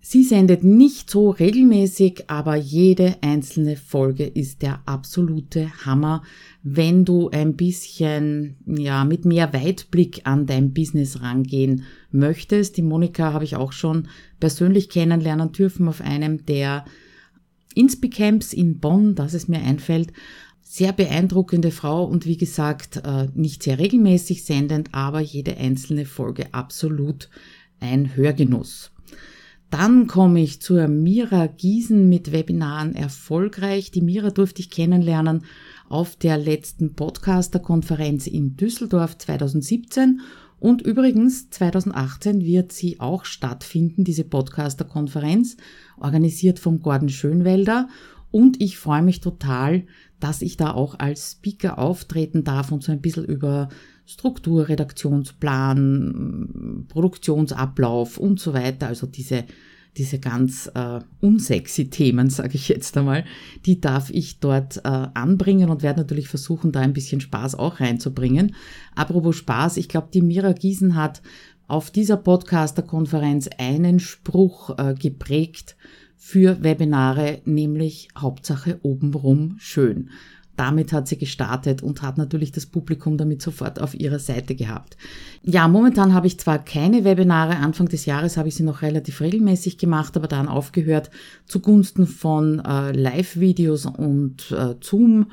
Sie 0.00 0.22
sendet 0.22 0.62
nicht 0.62 1.10
so 1.10 1.30
regelmäßig, 1.30 2.30
aber 2.30 2.54
jede 2.54 3.16
einzelne 3.20 3.76
Folge 3.76 4.24
ist 4.24 4.62
der 4.62 4.80
absolute 4.86 5.70
Hammer, 5.84 6.22
wenn 6.62 7.04
du 7.04 7.28
ein 7.30 7.56
bisschen, 7.56 8.56
ja, 8.64 9.04
mit 9.04 9.24
mehr 9.24 9.52
Weitblick 9.52 10.22
an 10.24 10.46
dein 10.46 10.72
Business 10.72 11.20
rangehen 11.20 11.82
möchtest. 12.12 12.76
Die 12.76 12.82
Monika 12.82 13.32
habe 13.32 13.44
ich 13.44 13.56
auch 13.56 13.72
schon 13.72 14.08
persönlich 14.38 14.88
kennenlernen 14.88 15.52
dürfen 15.52 15.88
auf 15.88 16.00
einem 16.00 16.46
der 16.46 16.84
Inspi-Camps 17.74 18.52
in 18.52 18.78
Bonn, 18.78 19.14
dass 19.14 19.34
es 19.34 19.48
mir 19.48 19.60
einfällt. 19.60 20.12
Sehr 20.62 20.92
beeindruckende 20.92 21.70
Frau 21.70 22.04
und 22.04 22.24
wie 22.24 22.36
gesagt, 22.36 23.02
äh, 23.04 23.28
nicht 23.34 23.62
sehr 23.62 23.78
regelmäßig 23.78 24.44
sendend, 24.44 24.90
aber 24.92 25.20
jede 25.20 25.56
einzelne 25.56 26.06
Folge 26.06 26.52
absolut 26.52 27.30
ein 27.80 28.14
Hörgenuss. 28.16 28.92
Dann 29.70 30.06
komme 30.06 30.40
ich 30.40 30.62
zur 30.62 30.88
Mira 30.88 31.46
Giesen 31.46 32.08
mit 32.08 32.32
Webinaren 32.32 32.94
erfolgreich. 32.94 33.90
Die 33.90 34.00
Mira 34.00 34.30
durfte 34.30 34.62
ich 34.62 34.70
kennenlernen 34.70 35.44
auf 35.90 36.16
der 36.16 36.38
letzten 36.38 36.94
Podcaster-Konferenz 36.94 38.26
in 38.26 38.56
Düsseldorf 38.56 39.18
2017. 39.18 40.20
Und 40.58 40.82
übrigens 40.82 41.50
2018 41.50 42.44
wird 42.44 42.72
sie 42.72 42.98
auch 42.98 43.26
stattfinden, 43.26 44.04
diese 44.04 44.24
Podcaster-Konferenz, 44.24 45.56
organisiert 45.98 46.58
vom 46.58 46.80
Gordon 46.80 47.10
Schönwelder. 47.10 47.88
Und 48.30 48.60
ich 48.60 48.78
freue 48.78 49.02
mich 49.02 49.20
total, 49.20 49.84
dass 50.18 50.42
ich 50.42 50.56
da 50.56 50.72
auch 50.72 50.98
als 50.98 51.32
Speaker 51.32 51.78
auftreten 51.78 52.42
darf 52.42 52.72
und 52.72 52.82
so 52.82 52.90
ein 52.90 53.00
bisschen 53.00 53.24
über 53.24 53.68
Struktur, 54.08 54.68
Redaktionsplan, 54.70 56.86
Produktionsablauf 56.88 58.16
und 58.16 58.40
so 58.40 58.54
weiter, 58.54 58.86
also 58.86 59.06
diese, 59.06 59.44
diese 59.98 60.18
ganz 60.18 60.70
äh, 60.74 61.00
unsexy 61.20 61.90
Themen, 61.90 62.30
sage 62.30 62.54
ich 62.54 62.68
jetzt 62.68 62.96
einmal, 62.96 63.26
die 63.66 63.82
darf 63.82 64.08
ich 64.08 64.40
dort 64.40 64.78
äh, 64.78 65.08
anbringen 65.12 65.68
und 65.68 65.82
werde 65.82 66.00
natürlich 66.00 66.28
versuchen, 66.28 66.72
da 66.72 66.80
ein 66.80 66.94
bisschen 66.94 67.20
Spaß 67.20 67.56
auch 67.56 67.80
reinzubringen. 67.80 68.54
Apropos 68.94 69.36
Spaß, 69.36 69.76
ich 69.76 69.90
glaube, 69.90 70.08
die 70.14 70.22
Mira 70.22 70.52
Giesen 70.52 70.94
hat 70.94 71.20
auf 71.66 71.90
dieser 71.90 72.16
Podcaster-Konferenz 72.16 73.50
einen 73.58 74.00
Spruch 74.00 74.78
äh, 74.78 74.94
geprägt 74.94 75.76
für 76.16 76.62
Webinare, 76.62 77.42
nämlich 77.44 78.08
Hauptsache 78.16 78.80
obenrum 78.82 79.56
schön. 79.58 80.08
Damit 80.58 80.92
hat 80.92 81.06
sie 81.06 81.16
gestartet 81.16 81.84
und 81.84 82.02
hat 82.02 82.18
natürlich 82.18 82.50
das 82.50 82.66
Publikum 82.66 83.16
damit 83.16 83.40
sofort 83.40 83.80
auf 83.80 83.94
ihrer 83.94 84.18
Seite 84.18 84.56
gehabt. 84.56 84.96
Ja, 85.44 85.68
momentan 85.68 86.12
habe 86.12 86.26
ich 86.26 86.40
zwar 86.40 86.58
keine 86.58 87.04
Webinare, 87.04 87.56
Anfang 87.56 87.88
des 87.88 88.06
Jahres 88.06 88.36
habe 88.36 88.48
ich 88.48 88.56
sie 88.56 88.64
noch 88.64 88.82
relativ 88.82 89.20
regelmäßig 89.20 89.78
gemacht, 89.78 90.16
aber 90.16 90.26
dann 90.26 90.48
aufgehört 90.48 91.10
zugunsten 91.46 92.08
von 92.08 92.58
äh, 92.58 92.90
Live-Videos 92.90 93.86
und 93.86 94.50
äh, 94.50 94.74
Zoom. 94.80 95.26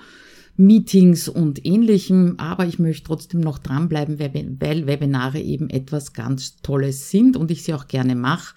Meetings 0.58 1.28
und 1.28 1.66
ähnlichem, 1.66 2.36
aber 2.38 2.66
ich 2.66 2.80
möchte 2.80 3.08
trotzdem 3.08 3.42
noch 3.42 3.58
dranbleiben, 3.58 4.20
weil 4.20 4.88
Webinare 4.88 5.42
eben 5.42 5.70
etwas 5.70 6.14
ganz 6.14 6.62
Tolles 6.62 7.10
sind 7.12 7.36
und 7.36 7.52
ich 7.52 7.64
sie 7.64 7.74
auch 7.74 7.90
gerne 7.90 8.16
mache 8.16 8.56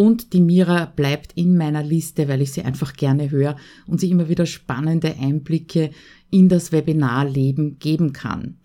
und 0.00 0.32
die 0.32 0.40
Mira 0.40 0.86
bleibt 0.86 1.32
in 1.34 1.58
meiner 1.58 1.82
Liste, 1.82 2.26
weil 2.26 2.40
ich 2.40 2.52
sie 2.52 2.62
einfach 2.62 2.94
gerne 2.94 3.30
höre 3.30 3.56
und 3.86 4.00
sie 4.00 4.10
immer 4.10 4.30
wieder 4.30 4.46
spannende 4.46 5.14
Einblicke 5.20 5.90
in 6.30 6.48
das 6.48 6.72
Webinarleben 6.72 7.78
geben 7.78 8.14
kann. 8.14 8.56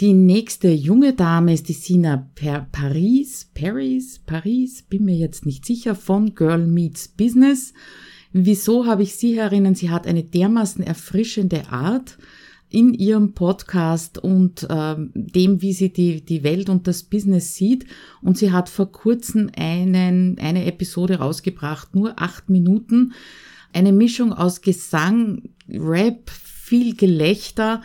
Die 0.00 0.14
nächste 0.14 0.70
junge 0.70 1.12
Dame 1.12 1.52
ist 1.52 1.68
die 1.68 1.74
Sina 1.74 2.30
per 2.34 2.66
Paris, 2.72 3.50
Paris, 3.52 4.20
Paris, 4.24 4.80
bin 4.80 5.04
mir 5.04 5.16
jetzt 5.16 5.44
nicht 5.44 5.66
sicher, 5.66 5.94
von 5.94 6.34
Girl 6.34 6.66
Meets 6.66 7.08
Business. 7.08 7.74
Wieso 8.32 8.86
habe 8.86 9.02
ich 9.02 9.16
sie 9.16 9.36
herinnen? 9.36 9.74
Sie 9.74 9.90
hat 9.90 10.06
eine 10.06 10.24
dermaßen 10.24 10.82
erfrischende 10.82 11.68
Art 11.68 12.16
in 12.74 12.92
ihrem 12.92 13.34
Podcast 13.34 14.18
und 14.18 14.64
äh, 14.68 14.96
dem, 15.14 15.62
wie 15.62 15.72
sie 15.72 15.92
die, 15.92 16.24
die 16.24 16.42
Welt 16.42 16.68
und 16.68 16.88
das 16.88 17.04
Business 17.04 17.54
sieht. 17.54 17.86
Und 18.20 18.36
sie 18.36 18.50
hat 18.50 18.68
vor 18.68 18.90
kurzem 18.90 19.48
einen, 19.56 20.38
eine 20.40 20.66
Episode 20.66 21.20
rausgebracht, 21.20 21.94
nur 21.94 22.20
acht 22.20 22.50
Minuten. 22.50 23.12
Eine 23.72 23.92
Mischung 23.92 24.32
aus 24.32 24.60
Gesang, 24.60 25.50
Rap, 25.68 26.30
viel 26.30 26.96
Gelächter 26.96 27.80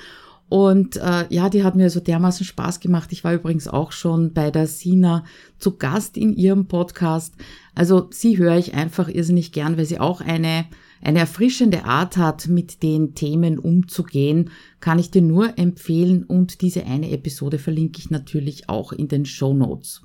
und 0.50 0.98
äh, 0.98 1.26
ja, 1.30 1.50
die 1.50 1.64
hat 1.64 1.76
mir 1.76 1.92
so 1.92 2.00
dermaßen 2.00 2.44
Spaß 2.44 2.80
gemacht. 2.80 3.12
Ich 3.12 3.24
war 3.24 3.36
übrigens 3.36 3.68
auch 3.68 3.92
schon 3.92 4.34
bei 4.34 4.50
der 4.50 4.66
Sina 4.66 5.24
zu 5.60 5.78
Gast 5.78 6.18
in 6.18 6.34
ihrem 6.34 6.66
Podcast. 6.66 7.36
Also 7.76 8.08
sie 8.10 8.40
höre 8.40 8.58
ich 8.58 8.74
einfach 8.74 9.08
irrsinnig 9.08 9.52
gern, 9.52 9.78
weil 9.78 9.86
sie 9.86 10.00
auch 10.00 10.22
eine 10.22 10.66
eine 11.02 11.20
erfrischende 11.20 11.86
Art 11.86 12.18
hat, 12.18 12.48
mit 12.48 12.84
den 12.84 13.16
Themen 13.16 13.60
umzugehen, 13.60 14.50
kann 14.80 15.00
ich 15.00 15.12
dir 15.12 15.22
nur 15.22 15.58
empfehlen 15.58 16.24
und 16.24 16.62
diese 16.62 16.86
eine 16.86 17.12
Episode 17.12 17.60
verlinke 17.60 18.00
ich 18.00 18.10
natürlich 18.10 18.70
auch 18.70 18.92
in 18.92 19.08
den 19.08 19.26
Show 19.26 19.54
Notes. 19.54 20.02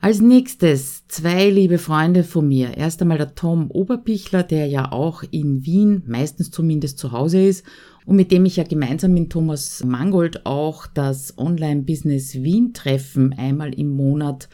Als 0.00 0.20
nächstes 0.20 1.08
zwei 1.08 1.50
liebe 1.50 1.78
Freunde 1.78 2.22
von 2.22 2.46
mir. 2.46 2.76
Erst 2.76 3.02
einmal 3.02 3.18
der 3.18 3.34
Tom 3.34 3.68
Oberbichler, 3.68 4.44
der 4.44 4.66
ja 4.66 4.92
auch 4.92 5.24
in 5.32 5.66
Wien, 5.66 6.04
meistens 6.06 6.52
zumindest 6.52 6.98
zu 6.98 7.10
Hause 7.10 7.42
ist 7.42 7.66
und 8.06 8.14
mit 8.14 8.30
dem 8.30 8.44
ich 8.44 8.56
ja 8.56 8.64
gemeinsam 8.64 9.12
mit 9.12 9.30
Thomas 9.30 9.82
Mangold 9.84 10.46
auch 10.46 10.86
das 10.86 11.36
Online-Business 11.36 12.34
Wien-Treffen 12.34 13.32
einmal 13.32 13.74
im 13.74 13.90
Monat 13.90 14.48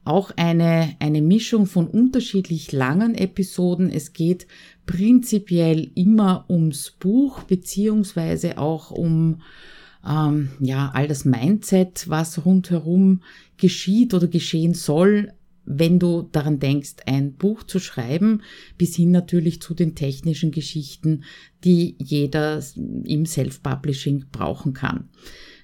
Auch 0.03 0.31
eine, 0.35 0.95
eine 0.99 1.21
Mischung 1.21 1.65
von 1.65 1.87
unterschiedlich 1.87 2.71
langen 2.71 3.15
Episoden. 3.15 3.89
Es 3.89 4.13
geht 4.13 4.45
prinzipiell 4.85 5.89
immer 5.95 6.45
ums 6.49 6.91
Buch, 6.91 7.43
beziehungsweise 7.43 8.59
auch 8.59 8.91
um 8.91 9.41
ähm, 10.07 10.49
ja, 10.59 10.91
all 10.93 11.07
das 11.07 11.25
Mindset, 11.25 12.07
was 12.07 12.45
rundherum 12.45 13.21
geschieht 13.57 14.13
oder 14.13 14.27
geschehen 14.27 14.75
soll, 14.75 15.33
wenn 15.65 15.99
du 15.99 16.23
daran 16.31 16.59
denkst, 16.59 16.95
ein 17.05 17.33
Buch 17.33 17.63
zu 17.63 17.79
schreiben, 17.79 18.41
bis 18.77 18.95
hin 18.95 19.11
natürlich 19.11 19.61
zu 19.61 19.73
den 19.73 19.95
technischen 19.95 20.51
Geschichten, 20.51 21.23
die 21.63 21.95
jeder 21.99 22.61
im 22.75 23.25
Self-Publishing 23.25 24.25
brauchen 24.31 24.73
kann. 24.73 25.09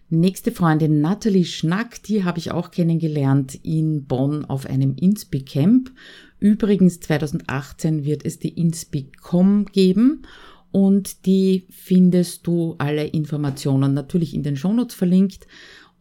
Nächste 0.09 0.51
Freundin 0.51 0.99
Natalie 0.99 1.45
Schnack, 1.45 2.03
die 2.03 2.25
habe 2.25 2.37
ich 2.37 2.51
auch 2.51 2.71
kennengelernt 2.71 3.57
in 3.63 4.05
Bonn 4.07 4.43
auf 4.43 4.65
einem 4.65 4.95
Inspi 4.95 5.43
Camp. 5.43 5.89
Übrigens 6.37 6.99
2018 6.99 8.03
wird 8.03 8.25
es 8.25 8.37
die 8.37 8.49
Inspi.com 8.49 9.67
geben 9.71 10.23
und 10.71 11.25
die 11.25 11.65
findest 11.69 12.45
du 12.45 12.75
alle 12.77 13.05
Informationen 13.05 13.93
natürlich 13.93 14.33
in 14.33 14.43
den 14.43 14.57
Shownotes 14.57 14.95
verlinkt 14.95 15.47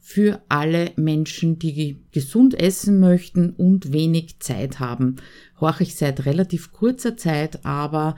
für 0.09 0.41
alle 0.49 0.93
Menschen, 0.95 1.59
die 1.59 1.99
gesund 2.13 2.55
essen 2.55 3.01
möchten 3.01 3.51
und 3.51 3.93
wenig 3.93 4.39
Zeit 4.39 4.79
haben. 4.79 5.17
Horche 5.61 5.83
ich 5.83 5.97
seit 5.97 6.27
relativ 6.27 6.71
kurzer 6.71 7.17
Zeit, 7.17 7.67
aber 7.67 8.15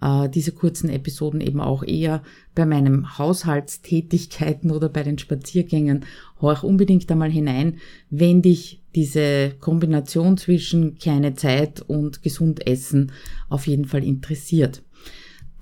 äh, 0.00 0.28
diese 0.28 0.52
kurzen 0.52 0.88
Episoden 0.88 1.40
eben 1.40 1.60
auch 1.60 1.82
eher 1.82 2.22
bei 2.54 2.64
meinen 2.64 3.18
Haushaltstätigkeiten 3.18 4.70
oder 4.70 4.88
bei 4.88 5.02
den 5.02 5.18
Spaziergängen. 5.18 6.04
Horch 6.40 6.62
unbedingt 6.62 7.10
einmal 7.10 7.32
hinein, 7.32 7.78
wenn 8.08 8.40
dich 8.40 8.80
diese 8.94 9.50
Kombination 9.58 10.36
zwischen 10.36 10.96
keine 10.96 11.34
Zeit 11.34 11.80
und 11.80 12.22
gesund 12.22 12.68
essen 12.68 13.10
auf 13.48 13.66
jeden 13.66 13.86
Fall 13.86 14.04
interessiert. 14.04 14.84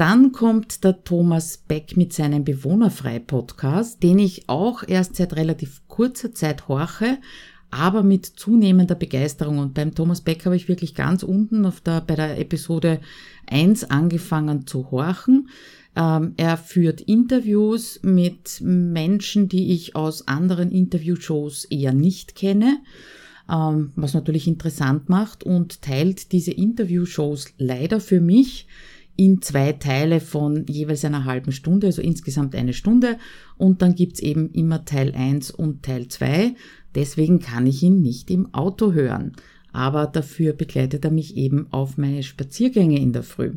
Dann 0.00 0.32
kommt 0.32 0.82
der 0.82 1.04
Thomas 1.04 1.58
Beck 1.58 1.94
mit 1.94 2.14
seinem 2.14 2.42
Bewohnerfrei-Podcast, 2.42 4.02
den 4.02 4.18
ich 4.18 4.48
auch 4.48 4.82
erst 4.88 5.16
seit 5.16 5.36
relativ 5.36 5.82
kurzer 5.88 6.32
Zeit 6.32 6.68
horche, 6.68 7.18
aber 7.70 8.02
mit 8.02 8.24
zunehmender 8.24 8.94
Begeisterung. 8.94 9.58
Und 9.58 9.74
beim 9.74 9.94
Thomas 9.94 10.22
Beck 10.22 10.46
habe 10.46 10.56
ich 10.56 10.68
wirklich 10.68 10.94
ganz 10.94 11.22
unten 11.22 11.66
auf 11.66 11.82
der, 11.82 12.00
bei 12.00 12.14
der 12.14 12.38
Episode 12.38 13.00
1 13.46 13.90
angefangen 13.90 14.66
zu 14.66 14.90
horchen. 14.90 15.50
Ähm, 15.94 16.32
er 16.38 16.56
führt 16.56 17.02
Interviews 17.02 18.00
mit 18.02 18.62
Menschen, 18.62 19.50
die 19.50 19.74
ich 19.74 19.96
aus 19.96 20.26
anderen 20.26 20.72
Interviewshows 20.72 21.66
eher 21.66 21.92
nicht 21.92 22.34
kenne, 22.34 22.78
ähm, 23.52 23.92
was 23.96 24.14
natürlich 24.14 24.48
interessant 24.48 25.10
macht 25.10 25.44
und 25.44 25.82
teilt 25.82 26.32
diese 26.32 26.52
Interviewshows 26.52 27.52
leider 27.58 28.00
für 28.00 28.22
mich 28.22 28.66
in 29.20 29.42
zwei 29.42 29.74
Teile 29.74 30.18
von 30.18 30.64
jeweils 30.66 31.04
einer 31.04 31.26
halben 31.26 31.52
Stunde, 31.52 31.88
also 31.88 32.00
insgesamt 32.00 32.54
eine 32.54 32.72
Stunde. 32.72 33.18
Und 33.58 33.82
dann 33.82 33.94
gibt's 33.94 34.20
eben 34.20 34.50
immer 34.52 34.86
Teil 34.86 35.14
1 35.14 35.50
und 35.50 35.82
Teil 35.82 36.08
2. 36.08 36.54
Deswegen 36.94 37.38
kann 37.38 37.66
ich 37.66 37.82
ihn 37.82 38.00
nicht 38.00 38.30
im 38.30 38.54
Auto 38.54 38.94
hören. 38.94 39.32
Aber 39.74 40.06
dafür 40.06 40.54
begleitet 40.54 41.04
er 41.04 41.10
mich 41.10 41.36
eben 41.36 41.66
auf 41.70 41.98
meine 41.98 42.22
Spaziergänge 42.22 42.98
in 42.98 43.12
der 43.12 43.22
Früh. 43.22 43.56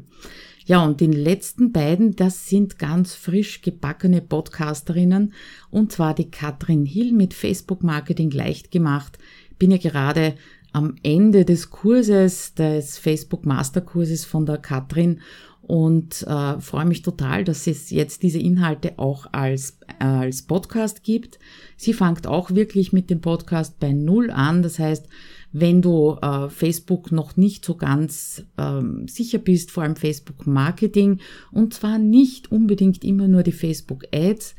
Ja, 0.65 0.84
und 0.84 0.99
die 0.99 1.08
letzten 1.08 1.71
beiden, 1.71 2.17
das 2.17 2.49
sind 2.49 2.78
ganz 2.78 3.15
frisch 3.15 3.62
gebackene 3.62 4.19
Podcasterinnen, 4.19 5.32
und 5.71 5.93
zwar 5.93 6.13
die 6.13 6.30
Katrin 6.30 6.86
Hill 6.86 7.13
mit 7.13 7.34
Facebook 7.34 7.84
Marketing 7.84 8.32
leicht 8.32 8.69
gemacht. 8.69 9.17
Bin 9.60 9.71
ja 9.71 9.78
gerade 9.78 10.36
am 10.73 10.95
Ende 11.04 11.45
des 11.45 11.69
Kurses, 11.69 12.56
des 12.56 12.97
Facebook 12.97 13.45
Masterkurses 13.45 14.26
von 14.26 14.45
der 14.45 14.58
Katrin 14.58 15.21
und 15.65 16.23
äh, 16.28 16.60
freue 16.60 16.86
mich 16.86 17.04
total, 17.04 17.45
dass 17.45 17.67
es 17.67 17.89
jetzt 17.89 18.21
diese 18.21 18.39
Inhalte 18.39 18.99
auch 18.99 19.28
als, 19.32 19.78
äh, 19.99 20.04
als 20.04 20.41
Podcast 20.41 21.04
gibt. 21.04 21.39
Sie 21.78 21.93
fängt 21.93 22.28
auch 22.28 22.52
wirklich 22.52 22.91
mit 22.91 23.10
dem 23.10 23.21
Podcast 23.21 23.80
bei 23.80 23.93
Null 23.93 24.30
an. 24.30 24.62
Das 24.62 24.78
heißt, 24.78 25.08
wenn 25.54 25.82
du 25.82 26.17
äh, 26.21 26.49
Facebook 26.49 27.13
noch 27.13 27.38
nicht 27.38 27.63
so 27.63 27.76
ganz 27.76 28.43
ähm, 28.58 29.08
sicher 29.08 29.38
bist, 29.38 29.71
vor 29.71 29.84
allem 29.84 29.95
Facebook 29.95 30.45
Marketing, 30.45 31.19
und 31.52 31.73
zwar 31.73 31.97
nicht 31.97 32.52
unbedingt 32.52 33.06
immer 33.06 33.30
nur 33.30 33.43
die 33.43 33.54
Facebook 33.54 34.04
Ads, 34.13 34.56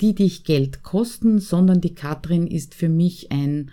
die 0.00 0.14
dich 0.16 0.42
Geld 0.42 0.82
kosten, 0.82 1.38
sondern 1.38 1.80
die 1.80 1.94
Katrin 1.94 2.48
ist 2.48 2.74
für 2.74 2.88
mich 2.88 3.30
ein 3.30 3.70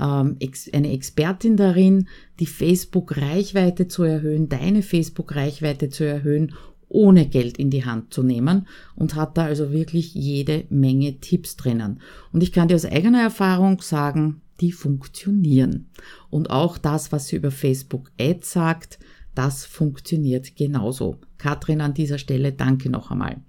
ähm, 0.00 0.38
eine 0.72 0.92
Expertin 0.92 1.56
darin, 1.56 2.08
die 2.40 2.46
Facebook-Reichweite 2.46 3.88
zu 3.88 4.02
erhöhen, 4.02 4.48
deine 4.48 4.82
Facebook-Reichweite 4.82 5.88
zu 5.88 6.04
erhöhen, 6.04 6.54
ohne 6.88 7.26
Geld 7.26 7.58
in 7.58 7.70
die 7.70 7.84
Hand 7.84 8.14
zu 8.14 8.22
nehmen 8.22 8.68
und 8.94 9.14
hat 9.14 9.36
da 9.36 9.46
also 9.46 9.72
wirklich 9.72 10.14
jede 10.14 10.64
Menge 10.68 11.18
Tipps 11.20 11.56
drinnen. 11.56 12.00
Und 12.32 12.42
ich 12.42 12.52
kann 12.52 12.68
dir 12.68 12.76
aus 12.76 12.84
eigener 12.84 13.22
Erfahrung 13.22 13.80
sagen, 13.80 14.42
die 14.60 14.70
funktionieren. 14.70 15.90
Und 16.30 16.50
auch 16.50 16.78
das, 16.78 17.10
was 17.10 17.26
sie 17.26 17.36
über 17.36 17.50
Facebook 17.50 18.12
Ads 18.20 18.52
sagt, 18.52 18.98
Das 19.34 19.64
funktioniert 19.64 20.56
genauso. 20.56 21.18
Katrin, 21.38 21.80
an 21.80 21.94
dieser 21.94 22.18
Stelle 22.18 22.52
danke 22.52 22.88
noch 22.88 23.10
einmal. 23.10 23.42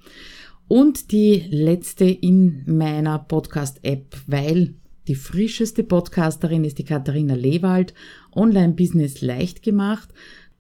Und 0.67 1.12
die 1.12 1.45
letzte 1.49 2.05
in 2.05 2.63
meiner 2.65 3.19
Podcast-App, 3.19 4.17
weil 4.25 4.73
die 5.07 5.15
frischeste 5.15 5.83
Podcasterin 5.83 6.63
ist 6.63 6.77
die 6.79 6.83
Katharina 6.83 7.35
Lewald, 7.35 7.93
Online-Business 8.33 9.21
leicht 9.21 9.63
gemacht. 9.63 10.09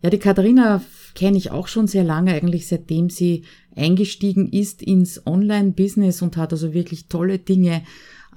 Ja, 0.01 0.09
die 0.09 0.19
Katharina 0.19 0.81
kenne 1.15 1.37
ich 1.37 1.51
auch 1.51 1.67
schon 1.67 1.87
sehr 1.87 2.03
lange, 2.03 2.33
eigentlich 2.33 2.67
seitdem 2.67 3.09
sie 3.09 3.43
eingestiegen 3.75 4.47
ist 4.51 4.83
ins 4.83 5.25
Online-Business 5.25 6.21
und 6.21 6.37
hat 6.37 6.53
also 6.53 6.73
wirklich 6.73 7.07
tolle 7.07 7.39
Dinge 7.39 7.81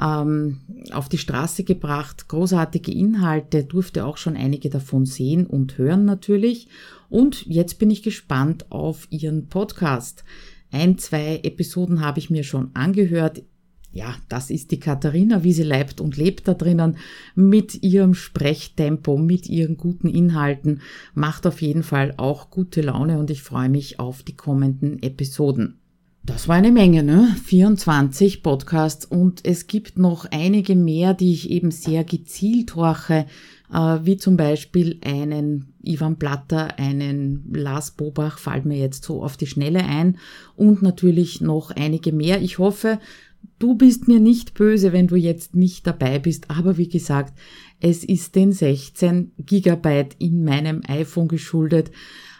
ähm, 0.00 0.60
auf 0.92 1.08
die 1.08 1.18
Straße 1.18 1.64
gebracht, 1.64 2.28
großartige 2.28 2.92
Inhalte, 2.92 3.64
durfte 3.64 4.04
auch 4.04 4.16
schon 4.16 4.36
einige 4.36 4.70
davon 4.70 5.06
sehen 5.06 5.46
und 5.46 5.76
hören 5.76 6.04
natürlich. 6.04 6.68
Und 7.08 7.44
jetzt 7.46 7.78
bin 7.78 7.90
ich 7.90 8.02
gespannt 8.02 8.70
auf 8.70 9.08
ihren 9.10 9.48
Podcast. 9.48 10.24
Ein, 10.70 10.98
zwei 10.98 11.40
Episoden 11.42 12.00
habe 12.00 12.18
ich 12.18 12.30
mir 12.30 12.44
schon 12.44 12.70
angehört. 12.74 13.42
Ja, 13.90 14.14
das 14.28 14.50
ist 14.50 14.70
die 14.70 14.80
Katharina, 14.80 15.44
wie 15.44 15.52
sie 15.52 15.62
leibt 15.62 16.00
und 16.00 16.16
lebt 16.16 16.46
da 16.46 16.54
drinnen, 16.54 16.98
mit 17.34 17.82
ihrem 17.82 18.14
Sprechtempo, 18.14 19.16
mit 19.16 19.48
ihren 19.48 19.76
guten 19.76 20.08
Inhalten, 20.08 20.82
macht 21.14 21.46
auf 21.46 21.62
jeden 21.62 21.82
Fall 21.82 22.14
auch 22.18 22.50
gute 22.50 22.82
Laune 22.82 23.18
und 23.18 23.30
ich 23.30 23.42
freue 23.42 23.70
mich 23.70 23.98
auf 23.98 24.22
die 24.22 24.36
kommenden 24.36 25.02
Episoden. 25.02 25.78
Das 26.28 26.46
war 26.46 26.56
eine 26.56 26.72
Menge, 26.72 27.02
ne? 27.02 27.34
24 27.46 28.42
Podcasts 28.42 29.06
und 29.06 29.46
es 29.46 29.66
gibt 29.66 29.98
noch 29.98 30.26
einige 30.30 30.76
mehr, 30.76 31.14
die 31.14 31.32
ich 31.32 31.48
eben 31.48 31.70
sehr 31.70 32.04
gezielt 32.04 32.76
horche, 32.76 33.24
äh, 33.72 33.98
wie 34.02 34.18
zum 34.18 34.36
Beispiel 34.36 35.00
einen 35.02 35.72
Ivan 35.82 36.18
Platter, 36.18 36.78
einen 36.78 37.50
Lars 37.54 37.92
Bobach, 37.92 38.38
fällt 38.38 38.66
mir 38.66 38.76
jetzt 38.76 39.04
so 39.04 39.22
auf 39.22 39.38
die 39.38 39.46
Schnelle 39.46 39.82
ein 39.84 40.18
und 40.54 40.82
natürlich 40.82 41.40
noch 41.40 41.70
einige 41.70 42.12
mehr. 42.12 42.42
Ich 42.42 42.58
hoffe, 42.58 42.98
du 43.58 43.74
bist 43.74 44.08
mir 44.08 44.20
nicht 44.20 44.54
böse, 44.54 44.92
wenn 44.92 45.06
du 45.06 45.16
jetzt 45.16 45.54
nicht 45.54 45.86
dabei 45.86 46.18
bist, 46.18 46.50
aber 46.50 46.76
wie 46.76 46.88
gesagt, 46.88 47.38
es 47.80 48.04
ist 48.04 48.34
den 48.34 48.52
16 48.52 49.32
Gigabyte 49.38 50.16
in 50.18 50.44
meinem 50.44 50.82
iPhone 50.86 51.28
geschuldet. 51.28 51.90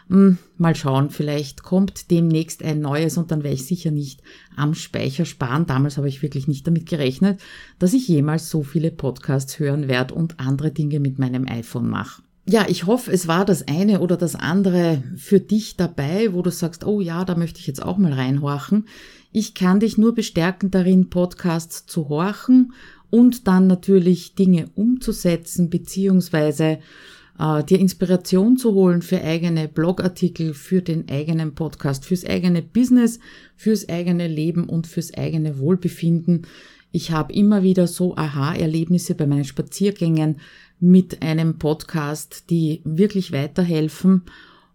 Hm, 0.09 0.39
mal 0.57 0.75
schauen, 0.75 1.11
vielleicht 1.11 1.61
kommt 1.61 2.09
demnächst 2.09 2.63
ein 2.63 2.81
neues 2.81 3.17
und 3.17 3.29
dann 3.29 3.43
werde 3.43 3.55
ich 3.55 3.65
sicher 3.65 3.91
nicht 3.91 4.21
am 4.55 4.73
Speicher 4.73 5.23
sparen. 5.25 5.67
Damals 5.67 5.97
habe 5.97 6.09
ich 6.09 6.23
wirklich 6.23 6.47
nicht 6.47 6.65
damit 6.65 6.87
gerechnet, 6.87 7.39
dass 7.77 7.93
ich 7.93 8.07
jemals 8.07 8.49
so 8.49 8.63
viele 8.63 8.89
Podcasts 8.89 9.59
hören 9.59 9.87
werde 9.87 10.15
und 10.15 10.39
andere 10.39 10.71
Dinge 10.71 10.99
mit 10.99 11.19
meinem 11.19 11.47
iPhone 11.47 11.89
mache. 11.89 12.23
Ja, 12.47 12.65
ich 12.67 12.87
hoffe, 12.87 13.11
es 13.11 13.27
war 13.27 13.45
das 13.45 13.67
eine 13.67 13.99
oder 13.99 14.17
das 14.17 14.33
andere 14.33 15.03
für 15.15 15.39
dich 15.39 15.77
dabei, 15.77 16.33
wo 16.33 16.41
du 16.41 16.49
sagst, 16.49 16.83
oh 16.83 16.99
ja, 16.99 17.23
da 17.23 17.35
möchte 17.35 17.59
ich 17.59 17.67
jetzt 17.67 17.83
auch 17.83 17.99
mal 17.99 18.11
reinhorchen. 18.11 18.87
Ich 19.31 19.53
kann 19.53 19.79
dich 19.79 19.97
nur 19.97 20.15
bestärken 20.15 20.71
darin, 20.71 21.09
Podcasts 21.09 21.85
zu 21.85 22.09
horchen 22.09 22.73
und 23.09 23.47
dann 23.47 23.67
natürlich 23.67 24.35
Dinge 24.35 24.69
umzusetzen, 24.75 25.69
beziehungsweise 25.69 26.79
äh, 27.39 27.63
dir 27.63 27.79
Inspiration 27.79 28.57
zu 28.57 28.73
holen 28.73 29.01
für 29.01 29.21
eigene 29.21 29.67
Blogartikel, 29.67 30.53
für 30.53 30.81
den 30.81 31.09
eigenen 31.09 31.55
Podcast, 31.55 32.05
fürs 32.05 32.25
eigene 32.25 32.61
Business, 32.61 33.19
fürs 33.55 33.87
eigene 33.87 34.27
Leben 34.27 34.65
und 34.65 34.87
fürs 34.87 35.13
eigene 35.13 35.59
Wohlbefinden. 35.59 36.47
Ich 36.91 37.11
habe 37.11 37.33
immer 37.33 37.61
wieder 37.61 37.85
so 37.85 38.15
Aha-Erlebnisse 38.15 39.13
bei 39.13 39.27
meinen 39.27 39.45
Spaziergängen 39.45 40.37
mit 40.79 41.21
einem 41.21 41.59
Podcast, 41.59 42.49
die 42.49 42.81
wirklich 42.83 43.31
weiterhelfen. 43.31 44.23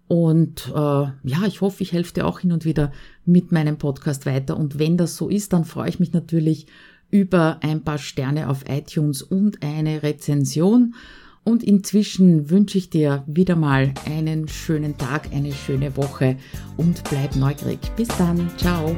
Und 0.06 0.70
äh, 0.74 0.78
ja, 0.78 1.44
ich 1.46 1.60
hoffe, 1.60 1.82
ich 1.82 1.92
helfe 1.92 2.14
dir 2.14 2.26
auch 2.26 2.40
hin 2.40 2.52
und 2.52 2.64
wieder 2.64 2.92
mit 3.24 3.52
meinem 3.52 3.78
Podcast 3.78 4.26
weiter. 4.26 4.56
Und 4.56 4.78
wenn 4.78 4.96
das 4.96 5.16
so 5.16 5.28
ist, 5.28 5.52
dann 5.52 5.64
freue 5.64 5.88
ich 5.88 5.98
mich 5.98 6.12
natürlich 6.12 6.66
über 7.10 7.58
ein 7.62 7.82
paar 7.82 7.98
Sterne 7.98 8.48
auf 8.48 8.64
iTunes 8.68 9.22
und 9.22 9.62
eine 9.62 10.02
Rezension. 10.02 10.94
Und 11.44 11.62
inzwischen 11.62 12.48
wünsche 12.50 12.78
ich 12.78 12.90
dir 12.90 13.22
wieder 13.26 13.54
mal 13.54 13.92
einen 14.06 14.48
schönen 14.48 14.96
Tag, 14.96 15.28
eine 15.32 15.52
schöne 15.52 15.96
Woche 15.96 16.36
und 16.76 17.04
bleib 17.10 17.36
neugierig. 17.36 17.78
Bis 17.96 18.08
dann. 18.08 18.50
Ciao. 18.56 18.96